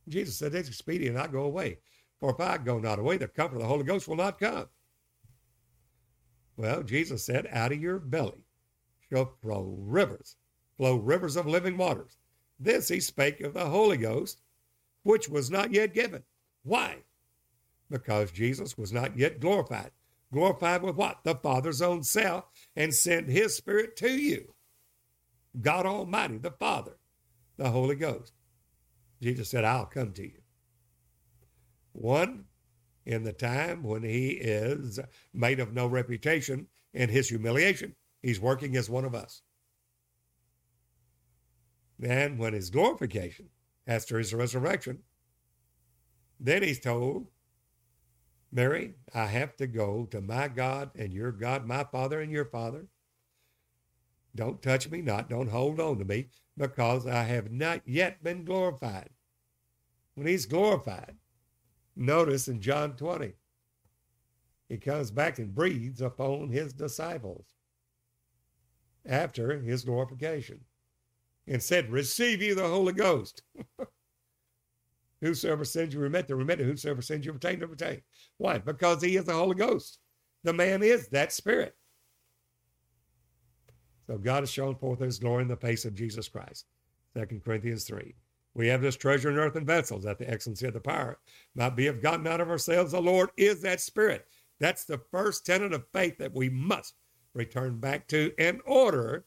[0.08, 1.80] Jesus said, It's expedient I go away.
[2.20, 4.68] For if I go not away, the comfort of the Holy Ghost will not come.
[6.58, 8.44] Well, Jesus said, Out of your belly
[9.10, 10.36] shall flow rivers
[10.78, 12.18] flow rivers of living waters.
[12.60, 14.42] This he spake of the Holy Ghost,
[15.04, 16.24] which was not yet given.
[16.64, 16.98] Why?
[17.90, 19.92] Because Jesus was not yet glorified.
[20.32, 21.20] Glorified with what?
[21.24, 22.46] The Father's own self,
[22.76, 24.54] and sent his Spirit to you.
[25.62, 26.98] God Almighty, the Father,
[27.58, 28.34] the Holy Ghost.
[29.22, 30.42] Jesus said, I'll come to you.
[31.94, 32.46] One,
[33.08, 35.00] in the time when he is
[35.34, 37.96] made of no reputation in his humiliation.
[38.22, 39.42] He's working as one of us.
[41.98, 43.48] Then, when his glorification,
[43.88, 45.00] after his resurrection,
[46.38, 47.28] then he's told,
[48.52, 52.46] Mary, I have to go to my God and your God, my Father and your
[52.46, 52.88] Father.
[54.36, 56.28] Don't touch me not, don't hold on to me,
[56.58, 59.10] because I have not yet been glorified.
[60.16, 61.16] When he's glorified,
[61.98, 63.34] notice in John 20,
[64.70, 67.46] he comes back and breathes upon his disciples
[69.06, 70.60] after his glorification
[71.48, 73.44] and said, Receive you the Holy Ghost.
[75.22, 76.66] whosoever sins you remit, the remitted.
[76.68, 78.02] Whosoever sins you retain, the retain.
[78.38, 78.58] Why?
[78.58, 80.00] Because he is the Holy Ghost.
[80.44, 81.76] The man is that spirit.
[84.06, 86.66] So God has shown forth his glory in the face of Jesus Christ.
[87.16, 88.16] 2 Corinthians 3.
[88.58, 91.20] We have this treasure in earthen vessels, that the excellency of the power
[91.54, 92.92] might be of God, not of ourselves.
[92.92, 94.26] The Lord is that Spirit.
[94.60, 96.96] That's the first tenet of faith that we must
[97.36, 99.26] return back to in order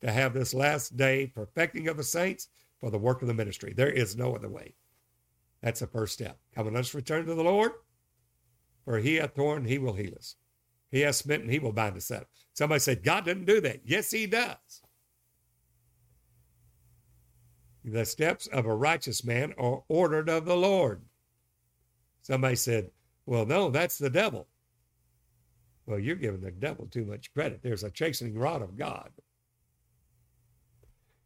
[0.00, 2.48] to have this last day perfecting of the saints
[2.80, 3.72] for the work of the ministry.
[3.72, 4.74] There is no other way.
[5.62, 6.36] That's the first step.
[6.52, 7.70] Come and let us return to the Lord,
[8.84, 10.34] for he hath torn, he will heal us.
[10.90, 12.26] He hath smitten, he will bind us up.
[12.52, 13.82] Somebody said, God didn't do that.
[13.84, 14.82] Yes, he does.
[17.88, 21.02] The steps of a righteous man are ordered of the Lord.
[22.20, 22.90] Somebody said,
[23.26, 24.48] Well, no, that's the devil.
[25.86, 27.60] Well, you're giving the devil too much credit.
[27.62, 29.12] There's a chastening rod of God.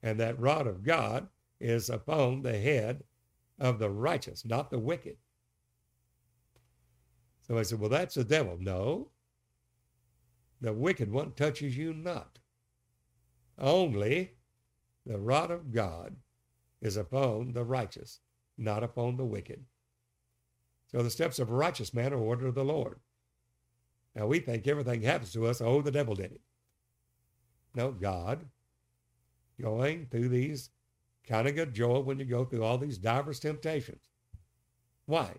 [0.03, 1.29] And that rod of God
[1.61, 3.05] is upon the head
[3.59, 5.17] of the righteous, not the wicked.
[7.47, 8.59] So I said, Well, that's the devil.
[8.61, 9.09] No.
[10.61, 12.39] The wicked one touches you not.
[13.59, 14.33] Only
[15.07, 16.17] the rod of God
[16.81, 18.21] is upon the righteous,
[18.57, 19.65] not upon the wicked.
[20.87, 23.01] So the steps of a righteous man are ordered of the Lord.
[24.15, 26.41] Now we think everything happens to us, oh, the devil did it.
[27.75, 28.47] No, God,
[29.61, 30.71] going through these
[31.29, 34.09] kind of good joy when you go through all these diverse temptations.
[35.07, 35.33] Why?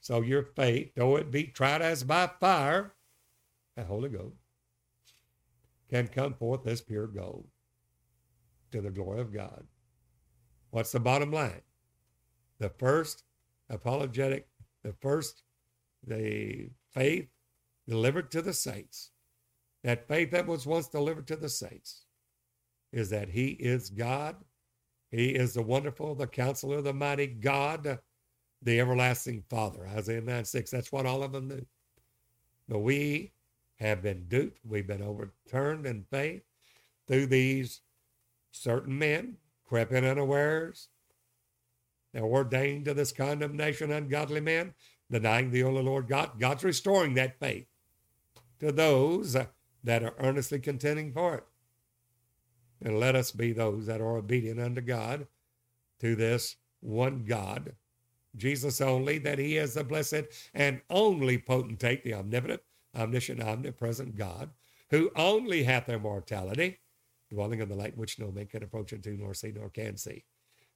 [0.00, 2.94] So your faith, though it be tried as by fire,
[3.76, 4.36] the Holy Ghost,
[5.88, 7.46] can come forth as pure gold
[8.72, 9.64] to the glory of God.
[10.72, 11.60] What's the bottom line?
[12.58, 13.24] The first
[13.68, 14.48] apologetic,
[14.82, 15.42] the first,
[16.06, 17.28] the faith
[17.86, 19.10] delivered to the saints,
[19.84, 22.06] that faith that was once delivered to the saints,
[22.90, 24.36] is that He is God.
[25.10, 27.98] He is the wonderful, the counselor, the mighty God,
[28.62, 29.86] the everlasting Father.
[29.86, 30.70] Isaiah 9 6.
[30.70, 31.66] That's what all of them knew.
[32.66, 33.32] But we
[33.78, 34.64] have been duped.
[34.64, 36.44] We've been overturned in faith
[37.06, 37.82] through these
[38.52, 39.36] certain men
[39.72, 40.88] crept in unawares.
[42.12, 44.74] They're ordained to this condemnation, ungodly men,
[45.10, 46.38] denying the only Lord God.
[46.38, 47.64] God's restoring that faith
[48.60, 51.44] to those that are earnestly contending for it.
[52.84, 55.26] And let us be those that are obedient unto God
[56.00, 57.74] to this one God,
[58.36, 62.60] Jesus only, that he is the blessed and only potentate, the omnipotent,
[62.94, 64.50] omniscient, omnipresent God,
[64.90, 66.80] who only hath immortality,
[67.32, 70.24] dwelling in the light which no man can approach unto, nor see, nor can see.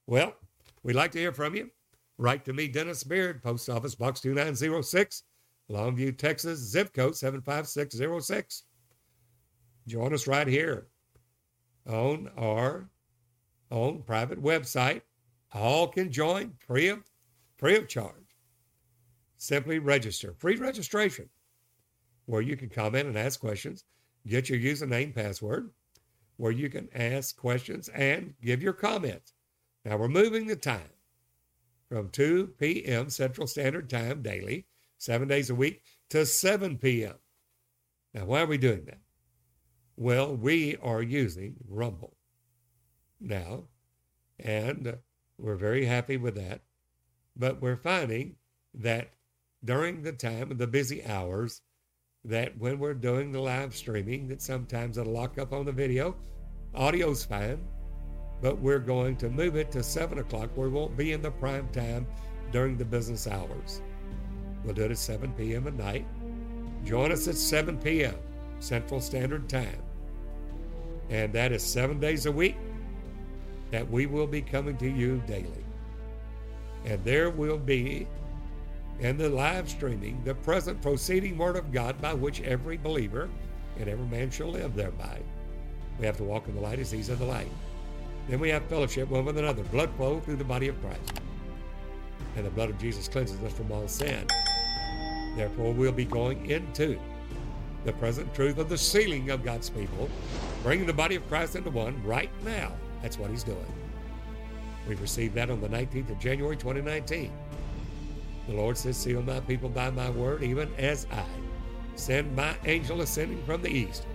[0.07, 0.35] Well,
[0.83, 1.71] we'd like to hear from you.
[2.19, 5.25] Write to me, Dennis Beard, Post Office Box 2906,
[5.71, 8.63] Longview, Texas, zip code 75606.
[9.87, 10.87] Join us right here
[11.87, 12.89] on our
[13.71, 15.03] own private website.
[15.53, 17.05] All can join free of,
[17.59, 18.15] free of charge.
[19.37, 21.29] Simply register, free registration,
[22.25, 23.85] where you can comment and ask questions,
[24.27, 25.71] get your username, password,
[26.37, 29.35] where you can ask questions and give your comments.
[29.85, 30.91] Now we're moving the time
[31.89, 33.11] from 2 p.m.
[33.11, 34.67] Central Standard Time daily,
[34.99, 37.15] seven days a week, to 7 p.m.
[38.13, 39.01] Now, why are we doing that?
[39.97, 42.17] Well, we are using Rumble
[43.21, 43.65] now,
[44.39, 44.99] and
[45.39, 46.63] we're very happy with that.
[47.37, 48.37] But we're finding
[48.75, 49.13] that
[49.65, 51.63] during the time of the busy hours,
[52.27, 56.17] that when we're doing the live streaming, that sometimes it'll lock up on the video.
[56.75, 57.61] Audio's fine,
[58.43, 61.69] but we're going to move it to 7 o'clock we won't be in the prime
[61.69, 62.07] time
[62.51, 63.81] during the business hours.
[64.65, 65.69] We'll do it at 7 p.m.
[65.69, 66.07] at night.
[66.85, 68.17] Join us at 7 p.m.
[68.59, 69.83] Central Standard Time.
[71.09, 72.57] And that is seven days a week
[73.71, 75.65] that we will be coming to you daily.
[76.85, 78.09] And there will be
[79.01, 83.29] and the live streaming, the present proceeding word of God by which every believer
[83.79, 85.21] and every man shall live thereby.
[85.99, 87.51] We have to walk in the light as he's in the light.
[88.29, 91.21] Then we have fellowship one with another, blood flow through the body of Christ.
[92.37, 94.27] and the blood of Jesus cleanses us from all sin.
[95.37, 96.99] Therefore, we'll be going into
[97.85, 100.09] the present truth of the sealing of God's people,
[100.63, 102.73] bringing the body of Christ into one right now.
[103.03, 103.67] That's what he's doing.
[104.89, 107.33] We received that on the 19th of January 2019.
[108.47, 111.25] The Lord says, Seal my people by my word, even as I
[111.97, 114.07] send my angel ascending from the east,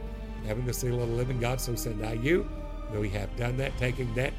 [0.45, 2.49] having the seal of the living God, so send I you.
[2.93, 4.33] We have done that, taking that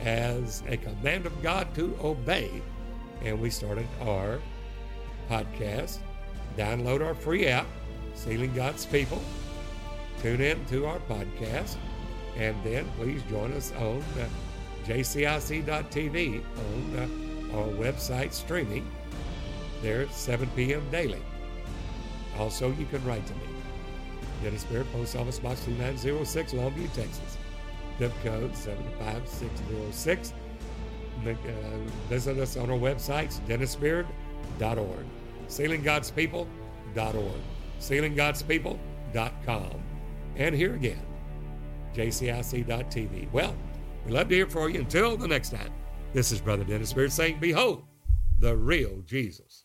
[0.00, 2.50] as a command of God to obey.
[3.22, 4.40] And we started our
[5.30, 5.98] podcast.
[6.56, 7.66] Download our free app,
[8.14, 9.22] Sealing God's People.
[10.20, 11.76] Tune in to our podcast.
[12.36, 14.28] And then please join us on uh,
[14.84, 18.90] jcic.tv on uh, our website streaming
[19.82, 20.82] there at 7 p.m.
[20.90, 21.22] daily.
[22.38, 23.40] Also, you can write to me.
[24.42, 27.36] Dennis Beard, Post Office Box 2906, Longview, Texas.
[27.98, 30.32] Zip code 75606.
[31.24, 31.34] Uh,
[32.08, 35.06] visit us on our websites, dennisbeard.org,
[35.46, 37.40] sealinggodspeople.org,
[37.78, 39.82] sealinggodspeople.com,
[40.36, 41.06] and here again,
[41.94, 43.30] jcic.tv.
[43.30, 43.54] Well,
[44.04, 44.80] we love to hear from you.
[44.80, 45.72] Until the next time,
[46.12, 47.84] this is Brother Dennis Beard saying, Behold,
[48.40, 49.64] the real Jesus.